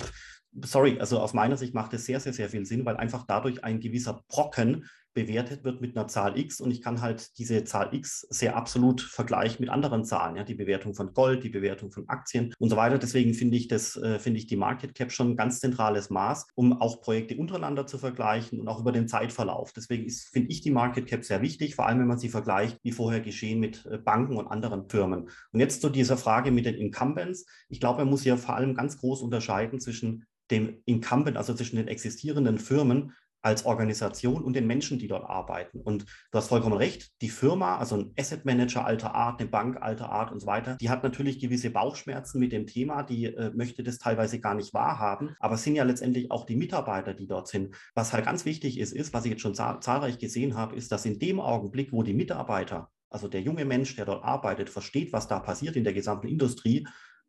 sorry, 0.63 0.98
also 1.00 1.19
aus 1.19 1.34
meiner 1.34 1.57
Sicht 1.57 1.74
macht 1.74 1.93
es 1.93 2.05
sehr, 2.05 2.19
sehr, 2.19 2.34
sehr 2.34 2.50
viel 2.50 2.65
Sinn, 2.65 2.86
weil 2.86 2.98
einfach 2.98 3.25
dadurch 3.27 3.63
ein 3.63 3.79
gewisser 3.79 4.24
Brocken 4.29 4.86
bewertet 5.15 5.63
wird 5.63 5.81
mit 5.81 5.98
einer 5.98 6.07
Zahl 6.07 6.38
X 6.38 6.60
und 6.60 6.69
ich 6.69 6.81
kann 6.81 7.01
halt 7.01 7.39
diese 7.39 7.63
Zahl 7.63 7.95
X 7.95 8.27
sehr 8.29 8.55
absolut 8.55 9.01
vergleichen 9.01 9.57
mit 9.62 9.69
anderen 9.69 10.03
Zahlen, 10.03 10.36
ja, 10.36 10.43
die 10.43 10.53
Bewertung 10.53 10.93
von 10.93 11.13
Gold, 11.13 11.43
die 11.43 11.50
Bewertung 11.50 11.89
von 11.91 12.07
Aktien 12.10 12.53
und 12.60 12.69
so 12.69 12.75
weiter. 12.75 13.00
Deswegen 13.00 13.34
finde 13.34 13.57
ich 13.57 13.67
das, 13.67 13.95
äh, 13.95 14.19
finde 14.19 14.39
ich 14.39 14.45
die 14.45 14.57
Market 14.57 14.93
Cap 14.93 15.12
schon 15.12 15.31
ein 15.31 15.36
ganz 15.38 15.62
zentrales 15.62 16.10
Maß, 16.10 16.48
um 16.53 16.79
auch 16.79 17.01
Projekte 17.01 17.38
untereinander 17.38 17.88
zu 17.88 17.98
vergleichen 17.98 18.60
und 18.60 18.67
auch 18.67 18.79
über 18.79 18.91
den 18.91 19.07
Zeitverlauf. 19.07 19.72
Deswegen 19.74 20.10
finde 20.10 20.51
ich 20.51 20.62
die 20.62 20.72
Market 20.72 21.07
Cap 21.07 21.24
sehr 21.24 21.41
wichtig, 21.41 21.75
vor 21.75 21.88
allem 21.88 22.00
wenn 22.00 22.07
man 22.07 22.19
sie 22.19 22.29
vergleicht, 22.29 22.77
wie 22.84 22.91
vorher 22.91 23.22
geschehen 23.22 23.60
mit 23.60 23.86
äh, 23.86 23.98
Banken 23.98 24.36
und 24.36 24.48
anderen 24.48 24.89
Firmen. 24.89 25.29
Und 25.51 25.60
jetzt 25.60 25.81
zu 25.81 25.89
dieser 25.89 26.17
Frage 26.17 26.51
mit 26.51 26.65
den 26.65 26.75
Incumbents. 26.75 27.45
Ich 27.69 27.79
glaube, 27.79 28.00
man 28.00 28.10
muss 28.10 28.24
hier 28.24 28.38
vor 28.38 28.55
allem 28.55 28.75
ganz 28.75 28.98
groß 28.98 29.22
unterscheiden 29.22 29.79
zwischen 29.79 30.25
dem 30.51 30.81
Incumbent, 30.86 31.38
also 31.38 31.53
zwischen 31.53 31.77
den 31.77 31.88
existierenden 31.88 32.60
Firmen 32.60 33.13
als 33.45 33.65
Organisation 33.65 34.43
und 34.43 34.55
den 34.55 34.65
Menschen, 34.65 34.97
die 34.97 35.07
dort 35.07 35.29
arbeiten. 35.29 35.79
Und 35.79 36.05
du 36.31 36.37
hast 36.37 36.47
vollkommen 36.47 36.75
recht, 36.75 37.11
die 37.21 37.29
Firma, 37.29 37.77
also 37.77 37.95
ein 37.95 38.13
Asset 38.19 38.43
Manager 38.43 38.85
alter 38.85 39.13
Art, 39.13 39.39
eine 39.39 39.47
Bank 39.47 39.77
alter 39.81 40.09
Art 40.09 40.31
und 40.31 40.39
so 40.39 40.47
weiter, 40.47 40.77
die 40.81 40.89
hat 40.89 41.03
natürlich 41.03 41.39
gewisse 41.39 41.69
Bauchschmerzen 41.69 42.39
mit 42.39 42.51
dem 42.51 42.65
Thema, 42.65 43.03
die 43.03 43.25
äh, 43.25 43.51
möchte 43.53 43.83
das 43.83 43.99
teilweise 43.99 44.39
gar 44.39 44.55
nicht 44.55 44.73
wahrhaben, 44.73 45.35
aber 45.39 45.55
es 45.55 45.63
sind 45.63 45.75
ja 45.75 45.83
letztendlich 45.83 46.31
auch 46.31 46.45
die 46.45 46.55
Mitarbeiter, 46.55 47.13
die 47.13 47.27
dort 47.27 47.47
sind. 47.47 47.75
Was 47.93 48.13
halt 48.13 48.25
ganz 48.25 48.45
wichtig 48.45 48.79
ist, 48.79 48.93
ist, 48.93 49.13
was 49.13 49.25
ich 49.25 49.31
jetzt 49.31 49.41
schon 49.41 49.53
zahl 49.53 49.79
zahlreich 49.79 50.17
gesehen 50.17 50.57
habe, 50.57 50.75
ist, 50.75 50.91
dass 50.91 51.05
in 51.05 51.19
dem 51.19 51.39
Augenblick, 51.39 51.91
wo 51.91 52.01
die 52.01 52.15
Mitarbeiter 52.15 52.89
also 53.11 53.29
der 53.29 53.41
junge 53.41 53.63
Mensch, 53.63 53.95
der 53.95 54.05
dort 54.05 54.25
arbeitet, 54.25 54.69
versteht, 54.69 55.13
was 55.13 55.27
da 55.27 55.39
passiert 55.39 55.77
in 55.77 55.85
der 55.85 55.93
gesamten 55.93 56.27
Industrie, 56.27 56.85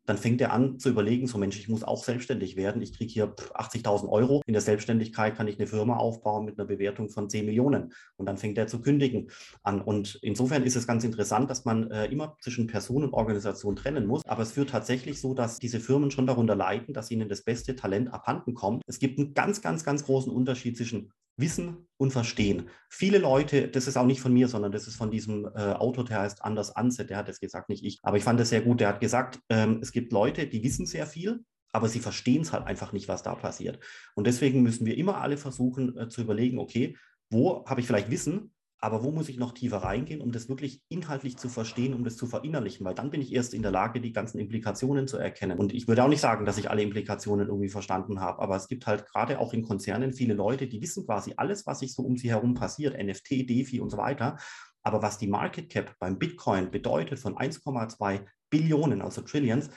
dann 0.07 0.17
fängt 0.17 0.39
er 0.39 0.53
an 0.53 0.79
zu 0.79 0.89
überlegen, 0.89 1.27
so 1.27 1.37
Mensch, 1.37 1.59
ich 1.59 1.67
muss 1.67 1.83
auch 1.83 2.03
selbstständig 2.03 2.55
werden. 2.55 2.81
Ich 2.81 2.97
kriege 2.97 3.11
hier 3.11 3.35
80.000 3.35 4.07
Euro. 4.07 4.41
In 4.45 4.53
der 4.53 4.61
Selbstständigkeit 4.61 5.35
kann 5.35 5.49
ich 5.49 5.59
eine 5.59 5.67
Firma 5.67 5.97
aufbauen 5.97 6.45
mit 6.45 6.57
einer 6.57 6.65
Bewertung 6.65 7.09
von 7.09 7.29
10 7.29 7.45
Millionen. 7.45 7.91
Und 8.15 8.25
dann 8.25 8.37
fängt 8.37 8.57
er 8.57 8.67
zu 8.67 8.79
kündigen 8.79 9.29
an. 9.63 9.81
Und 9.81 10.17
insofern 10.21 10.63
ist 10.63 10.77
es 10.77 10.87
ganz 10.87 11.03
interessant, 11.03 11.49
dass 11.49 11.65
man 11.65 11.91
äh, 11.91 12.05
immer 12.05 12.37
zwischen 12.39 12.67
Person 12.67 13.03
und 13.03 13.13
Organisation 13.13 13.75
trennen 13.75 14.07
muss. 14.07 14.25
Aber 14.25 14.43
es 14.43 14.53
führt 14.53 14.69
tatsächlich 14.69 15.19
so, 15.19 15.33
dass 15.33 15.59
diese 15.59 15.81
Firmen 15.81 16.09
schon 16.09 16.25
darunter 16.25 16.55
leiden, 16.55 16.93
dass 16.93 17.11
ihnen 17.11 17.27
das 17.27 17.43
beste 17.43 17.75
Talent 17.75 18.13
abhanden 18.13 18.53
kommt. 18.53 18.83
Es 18.87 18.99
gibt 18.99 19.19
einen 19.19 19.33
ganz, 19.33 19.61
ganz, 19.61 19.83
ganz 19.83 20.05
großen 20.05 20.31
Unterschied 20.31 20.77
zwischen 20.77 21.11
Wissen 21.37 21.87
und 21.97 22.11
Verstehen. 22.11 22.69
Viele 22.89 23.19
Leute, 23.19 23.67
das 23.67 23.87
ist 23.87 23.95
auch 23.95 24.05
nicht 24.05 24.21
von 24.21 24.33
mir, 24.33 24.47
sondern 24.47 24.71
das 24.71 24.87
ist 24.87 24.95
von 24.95 25.11
diesem 25.11 25.45
äh, 25.45 25.73
Autor, 25.73 26.05
der 26.05 26.21
heißt 26.21 26.43
Anders 26.43 26.75
Anse, 26.75 27.05
der 27.05 27.17
hat 27.17 27.27
das 27.27 27.39
gesagt, 27.39 27.69
nicht 27.69 27.83
ich. 27.83 27.99
Aber 28.03 28.17
ich 28.17 28.23
fand 28.23 28.39
das 28.39 28.49
sehr 28.49 28.61
gut. 28.61 28.79
Der 28.79 28.89
hat 28.89 28.99
gesagt, 28.99 29.39
ähm, 29.49 29.79
es 29.81 29.91
gibt 29.91 30.11
Leute, 30.11 30.47
die 30.47 30.63
wissen 30.63 30.85
sehr 30.85 31.05
viel, 31.05 31.43
aber 31.71 31.87
sie 31.87 31.99
verstehen 31.99 32.41
es 32.41 32.53
halt 32.53 32.65
einfach 32.65 32.91
nicht, 32.91 33.07
was 33.07 33.23
da 33.23 33.35
passiert. 33.35 33.79
Und 34.15 34.27
deswegen 34.27 34.63
müssen 34.63 34.85
wir 34.85 34.97
immer 34.97 35.21
alle 35.21 35.37
versuchen 35.37 35.97
äh, 35.97 36.09
zu 36.09 36.21
überlegen, 36.21 36.59
okay, 36.59 36.97
wo 37.29 37.65
habe 37.65 37.81
ich 37.81 37.87
vielleicht 37.87 38.09
Wissen, 38.09 38.53
aber 38.79 39.03
wo 39.03 39.11
muss 39.11 39.29
ich 39.29 39.37
noch 39.37 39.53
tiefer 39.53 39.77
reingehen, 39.77 40.21
um 40.21 40.31
das 40.31 40.49
wirklich 40.49 40.81
inhaltlich 40.87 41.37
zu 41.37 41.49
verstehen, 41.49 41.95
um 41.95 42.03
das 42.03 42.15
zu 42.15 42.27
verinnerlichen? 42.27 42.85
Weil 42.85 42.93
dann 42.93 43.09
bin 43.09 43.21
ich 43.21 43.33
erst 43.33 43.53
in 43.53 43.63
der 43.63 43.71
Lage, 43.71 43.99
die 43.99 44.13
ganzen 44.13 44.37
Implikationen 44.37 45.07
zu 45.07 45.17
erkennen. 45.17 45.57
Und 45.57 45.73
ich 45.73 45.87
würde 45.87 46.03
auch 46.03 46.09
nicht 46.09 46.21
sagen, 46.21 46.45
dass 46.45 46.59
ich 46.59 46.69
alle 46.69 46.83
Implikationen 46.83 47.47
irgendwie 47.47 47.69
verstanden 47.69 48.19
habe, 48.19 48.39
aber 48.41 48.55
es 48.55 48.67
gibt 48.67 48.85
halt 48.85 49.05
gerade 49.07 49.39
auch 49.39 49.53
in 49.53 49.63
Konzernen 49.63 50.13
viele 50.13 50.35
Leute, 50.35 50.67
die 50.67 50.81
wissen 50.81 51.05
quasi 51.05 51.33
alles, 51.37 51.65
was 51.65 51.79
sich 51.79 51.93
so 51.93 52.03
um 52.03 52.17
sie 52.17 52.29
herum 52.29 52.53
passiert, 52.53 52.95
NFT, 53.01 53.49
DeFi 53.49 53.79
und 53.79 53.89
so 53.89 53.97
weiter. 53.97 54.37
Aber 54.83 55.01
was 55.01 55.17
die 55.17 55.27
Market 55.27 55.69
Cap 55.69 55.95
beim 55.99 56.19
Bitcoin 56.19 56.69
bedeutet 56.69 57.19
von 57.19 57.35
1,2 57.35 58.25
Billionen, 58.49 59.01
also 59.01 59.21
Trillions, 59.21 59.69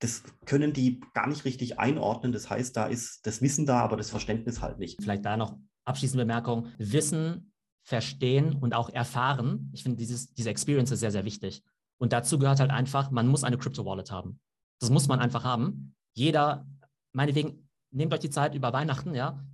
das 0.00 0.24
können 0.46 0.72
die 0.72 1.00
gar 1.14 1.28
nicht 1.28 1.44
richtig 1.44 1.78
einordnen. 1.78 2.32
Das 2.32 2.50
heißt, 2.50 2.76
da 2.76 2.86
ist 2.86 3.24
das 3.24 3.40
Wissen 3.40 3.66
da, 3.66 3.80
aber 3.80 3.96
das 3.96 4.10
Verständnis 4.10 4.60
halt 4.60 4.80
nicht. 4.80 5.00
Vielleicht 5.00 5.24
da 5.24 5.36
noch 5.36 5.56
abschließende 5.84 6.24
Bemerkung. 6.24 6.68
Wissen 6.78 7.51
verstehen 7.82 8.54
und 8.54 8.74
auch 8.74 8.88
erfahren. 8.90 9.70
Ich 9.72 9.82
finde, 9.82 9.98
dieses, 9.98 10.32
diese 10.34 10.50
Experience 10.50 10.90
ist 10.90 11.00
sehr, 11.00 11.10
sehr 11.10 11.24
wichtig. 11.24 11.62
Und 11.98 12.12
dazu 12.12 12.38
gehört 12.38 12.60
halt 12.60 12.70
einfach, 12.70 13.10
man 13.10 13.28
muss 13.28 13.44
eine 13.44 13.58
Crypto-Wallet 13.58 14.10
haben. 14.10 14.40
Das 14.80 14.90
muss 14.90 15.08
man 15.08 15.20
einfach 15.20 15.44
haben. 15.44 15.94
Jeder, 16.14 16.66
meinetwegen, 17.12 17.68
nehmt 17.90 18.12
euch 18.12 18.20
die 18.20 18.30
Zeit 18.30 18.54
über 18.54 18.72
Weihnachten, 18.72 19.14
ja, 19.14 19.44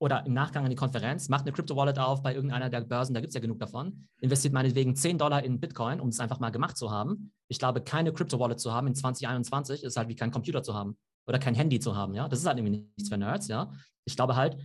oder 0.00 0.24
im 0.24 0.32
Nachgang 0.32 0.64
an 0.64 0.70
die 0.70 0.76
Konferenz, 0.76 1.28
macht 1.28 1.42
eine 1.42 1.52
Crypto-Wallet 1.52 1.98
auf 1.98 2.22
bei 2.22 2.34
irgendeiner 2.34 2.70
der 2.70 2.80
Börsen, 2.80 3.12
da 3.12 3.20
gibt 3.20 3.32
es 3.32 3.34
ja 3.34 3.40
genug 3.40 3.58
davon, 3.58 4.08
investiert 4.20 4.54
meinetwegen 4.54 4.96
10 4.96 5.18
Dollar 5.18 5.44
in 5.44 5.60
Bitcoin, 5.60 6.00
um 6.00 6.08
es 6.08 6.20
einfach 6.20 6.40
mal 6.40 6.48
gemacht 6.48 6.78
zu 6.78 6.90
haben. 6.90 7.32
Ich 7.48 7.58
glaube, 7.58 7.82
keine 7.82 8.12
Crypto-Wallet 8.12 8.58
zu 8.58 8.72
haben 8.72 8.86
in 8.86 8.94
2021 8.94 9.84
ist 9.84 9.96
halt 9.98 10.08
wie 10.08 10.16
kein 10.16 10.30
Computer 10.30 10.62
zu 10.62 10.74
haben 10.74 10.96
oder 11.26 11.38
kein 11.38 11.54
Handy 11.54 11.80
zu 11.80 11.94
haben, 11.94 12.14
ja. 12.14 12.28
Das 12.28 12.38
ist 12.38 12.46
halt 12.46 12.56
irgendwie 12.58 12.90
nichts 12.96 13.10
für 13.10 13.18
Nerds, 13.18 13.48
ja. 13.48 13.70
Ich 14.06 14.16
glaube 14.16 14.36
halt, 14.36 14.56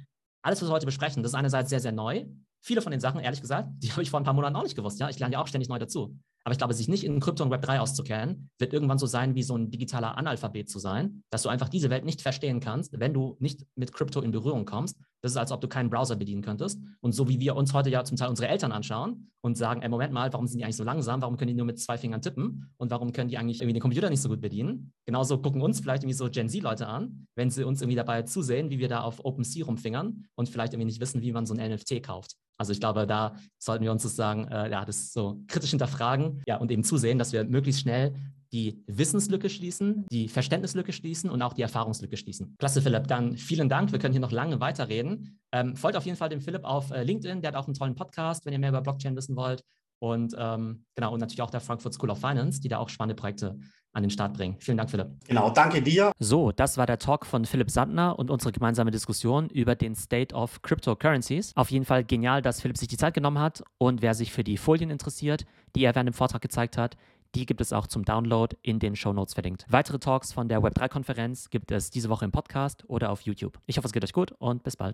alles, 0.41 0.61
was 0.61 0.69
wir 0.69 0.73
heute 0.73 0.85
besprechen, 0.85 1.21
das 1.21 1.31
ist 1.33 1.35
einerseits 1.35 1.69
sehr, 1.69 1.81
sehr 1.81 1.91
neu, 1.91 2.25
Viele 2.65 2.81
von 2.81 2.89
den 2.89 2.99
Sachen, 2.99 3.19
ehrlich 3.19 3.41
gesagt, 3.41 3.69
die 3.77 3.91
habe 3.91 4.01
ich 4.01 4.09
vor 4.09 4.19
ein 4.19 4.23
paar 4.23 4.33
Monaten 4.33 4.55
auch 4.55 4.63
nicht 4.63 4.75
gewusst. 4.75 4.99
Ja, 4.99 5.07
ich 5.07 5.19
lerne 5.19 5.33
ja 5.33 5.39
auch 5.39 5.45
ständig 5.45 5.69
neu 5.69 5.77
dazu. 5.77 6.17
Aber 6.43 6.51
ich 6.51 6.57
glaube, 6.57 6.73
sich 6.73 6.87
nicht 6.87 7.03
in 7.03 7.19
Krypto 7.19 7.43
und 7.43 7.51
Web 7.51 7.61
3 7.61 7.79
auszukennen, 7.79 8.49
wird 8.59 8.73
irgendwann 8.73 8.97
so 8.97 9.05
sein, 9.05 9.35
wie 9.35 9.43
so 9.43 9.55
ein 9.55 9.69
digitaler 9.69 10.17
Analphabet 10.17 10.67
zu 10.69 10.79
sein, 10.79 11.23
dass 11.29 11.43
du 11.43 11.49
einfach 11.49 11.69
diese 11.69 11.91
Welt 11.91 12.05
nicht 12.05 12.21
verstehen 12.21 12.59
kannst, 12.59 12.99
wenn 12.99 13.13
du 13.13 13.35
nicht 13.39 13.65
mit 13.75 13.93
Krypto 13.93 14.21
in 14.21 14.31
Berührung 14.31 14.65
kommst. 14.65 14.99
Das 15.21 15.31
ist, 15.31 15.37
als 15.37 15.51
ob 15.51 15.61
du 15.61 15.67
keinen 15.67 15.89
Browser 15.91 16.15
bedienen 16.15 16.41
könntest. 16.41 16.79
Und 17.01 17.13
so 17.13 17.27
wie 17.29 17.39
wir 17.39 17.55
uns 17.55 17.73
heute 17.73 17.89
ja 17.91 18.03
zum 18.03 18.17
Teil 18.17 18.29
unsere 18.29 18.47
Eltern 18.47 18.71
anschauen 18.71 19.31
und 19.41 19.57
sagen, 19.57 19.81
ey, 19.83 19.89
Moment 19.89 20.13
mal, 20.13 20.33
warum 20.33 20.47
sind 20.47 20.59
die 20.59 20.63
eigentlich 20.63 20.75
so 20.75 20.83
langsam? 20.83 21.21
Warum 21.21 21.37
können 21.37 21.49
die 21.49 21.55
nur 21.55 21.65
mit 21.65 21.79
zwei 21.79 21.97
Fingern 21.97 22.21
tippen? 22.21 22.71
Und 22.77 22.91
warum 22.91 23.11
können 23.11 23.29
die 23.29 23.37
eigentlich 23.37 23.59
irgendwie 23.61 23.73
den 23.73 23.81
Computer 23.81 24.09
nicht 24.09 24.21
so 24.21 24.29
gut 24.29 24.41
bedienen? 24.41 24.91
Genauso 25.05 25.39
gucken 25.39 25.61
uns 25.61 25.79
vielleicht 25.79 26.03
irgendwie 26.03 26.17
so 26.17 26.29
Gen 26.29 26.49
Z-Leute 26.49 26.87
an, 26.87 27.27
wenn 27.35 27.49
sie 27.49 27.63
uns 27.63 27.81
irgendwie 27.81 27.95
dabei 27.95 28.23
zusehen, 28.23 28.71
wie 28.71 28.79
wir 28.79 28.87
da 28.87 29.01
auf 29.01 29.23
OpenSea 29.23 29.65
rumfingern 29.65 30.25
und 30.35 30.49
vielleicht 30.49 30.73
irgendwie 30.73 30.85
nicht 30.85 30.99
wissen, 30.99 31.21
wie 31.21 31.31
man 31.31 31.45
so 31.45 31.55
ein 31.55 31.71
NFT 31.71 32.03
kauft. 32.03 32.35
Also 32.57 32.71
ich 32.71 32.79
glaube, 32.79 33.05
da 33.05 33.35
sollten 33.57 33.83
wir 33.83 33.91
uns 33.91 34.03
sozusagen, 34.03 34.47
äh, 34.47 34.69
ja, 34.69 34.85
das 34.85 35.11
so 35.11 35.41
kritisch 35.47 35.71
hinterfragen, 35.71 36.41
ja, 36.47 36.57
und 36.57 36.71
eben 36.71 36.83
zusehen, 36.83 37.19
dass 37.19 37.33
wir 37.33 37.43
möglichst 37.43 37.81
schnell 37.81 38.13
die 38.51 38.81
Wissenslücke 38.87 39.49
schließen, 39.49 40.05
die 40.09 40.29
Verständnislücke 40.29 40.93
schließen 40.93 41.29
und 41.29 41.41
auch 41.41 41.53
die 41.53 41.61
Erfahrungslücke 41.61 42.15
schließen. 42.15 42.55
Klasse, 42.57 42.81
Philipp. 42.81 43.07
Dann 43.07 43.35
vielen 43.37 43.67
Dank. 43.67 43.91
Wir 43.91 43.99
können 43.99 44.13
hier 44.13 44.21
noch 44.21 44.31
lange 44.31 44.59
weiterreden. 44.59 45.39
Ähm, 45.51 45.75
folgt 45.75 45.97
auf 45.97 46.05
jeden 46.05 46.17
Fall 46.17 46.29
dem 46.29 46.41
Philipp 46.41 46.63
auf 46.63 46.91
äh, 46.91 47.03
LinkedIn. 47.03 47.41
Der 47.41 47.49
hat 47.49 47.55
auch 47.57 47.67
einen 47.67 47.73
tollen 47.73 47.95
Podcast, 47.95 48.45
wenn 48.45 48.53
ihr 48.53 48.59
mehr 48.59 48.69
über 48.69 48.81
Blockchain 48.81 49.15
wissen 49.15 49.35
wollt. 49.35 49.61
Und 49.99 50.35
ähm, 50.37 50.85
genau, 50.95 51.13
und 51.13 51.19
natürlich 51.19 51.41
auch 51.41 51.49
der 51.49 51.61
Frankfurt 51.61 51.93
School 51.93 52.09
of 52.09 52.19
Finance, 52.19 52.61
die 52.61 52.67
da 52.67 52.77
auch 52.77 52.89
spannende 52.89 53.15
Projekte 53.19 53.57
an 53.95 54.03
den 54.03 54.09
Start 54.09 54.33
bringen. 54.33 54.57
Vielen 54.59 54.77
Dank, 54.77 54.91
Philipp. 54.91 55.07
Genau, 55.25 55.49
danke 55.49 55.81
dir. 55.81 56.11
So, 56.19 56.51
das 56.51 56.77
war 56.77 56.85
der 56.85 56.99
Talk 56.99 57.25
von 57.25 57.45
Philipp 57.45 57.71
Sandner 57.71 58.19
und 58.19 58.29
unsere 58.29 58.51
gemeinsame 58.51 58.91
Diskussion 58.91 59.49
über 59.49 59.75
den 59.75 59.95
State 59.95 60.35
of 60.35 60.61
Cryptocurrencies. 60.61 61.55
Auf 61.55 61.71
jeden 61.71 61.85
Fall 61.85 62.03
genial, 62.03 62.41
dass 62.41 62.59
Philipp 62.59 62.77
sich 62.77 62.89
die 62.89 62.97
Zeit 62.97 63.13
genommen 63.13 63.39
hat 63.39 63.63
und 63.77 64.01
wer 64.01 64.13
sich 64.13 64.33
für 64.33 64.43
die 64.43 64.57
Folien 64.57 64.89
interessiert, 64.89 65.45
die 65.75 65.85
er 65.85 65.95
während 65.95 66.09
dem 66.09 66.13
Vortrag 66.13 66.41
gezeigt 66.41 66.77
hat, 66.77 66.97
die 67.35 67.45
gibt 67.45 67.61
es 67.61 67.73
auch 67.73 67.87
zum 67.87 68.03
Download 68.05 68.55
in 68.61 68.79
den 68.79 68.95
Show 68.95 69.13
Notes 69.13 69.33
verlinkt. 69.33 69.65
Weitere 69.69 69.99
Talks 69.99 70.33
von 70.33 70.47
der 70.47 70.59
Web3-Konferenz 70.61 71.49
gibt 71.49 71.71
es 71.71 71.89
diese 71.89 72.09
Woche 72.09 72.25
im 72.25 72.31
Podcast 72.31 72.83
oder 72.87 73.11
auf 73.11 73.21
YouTube. 73.21 73.59
Ich 73.65 73.77
hoffe, 73.77 73.87
es 73.87 73.93
geht 73.93 74.03
euch 74.03 74.13
gut 74.13 74.31
und 74.39 74.63
bis 74.63 74.77
bald. 74.77 74.93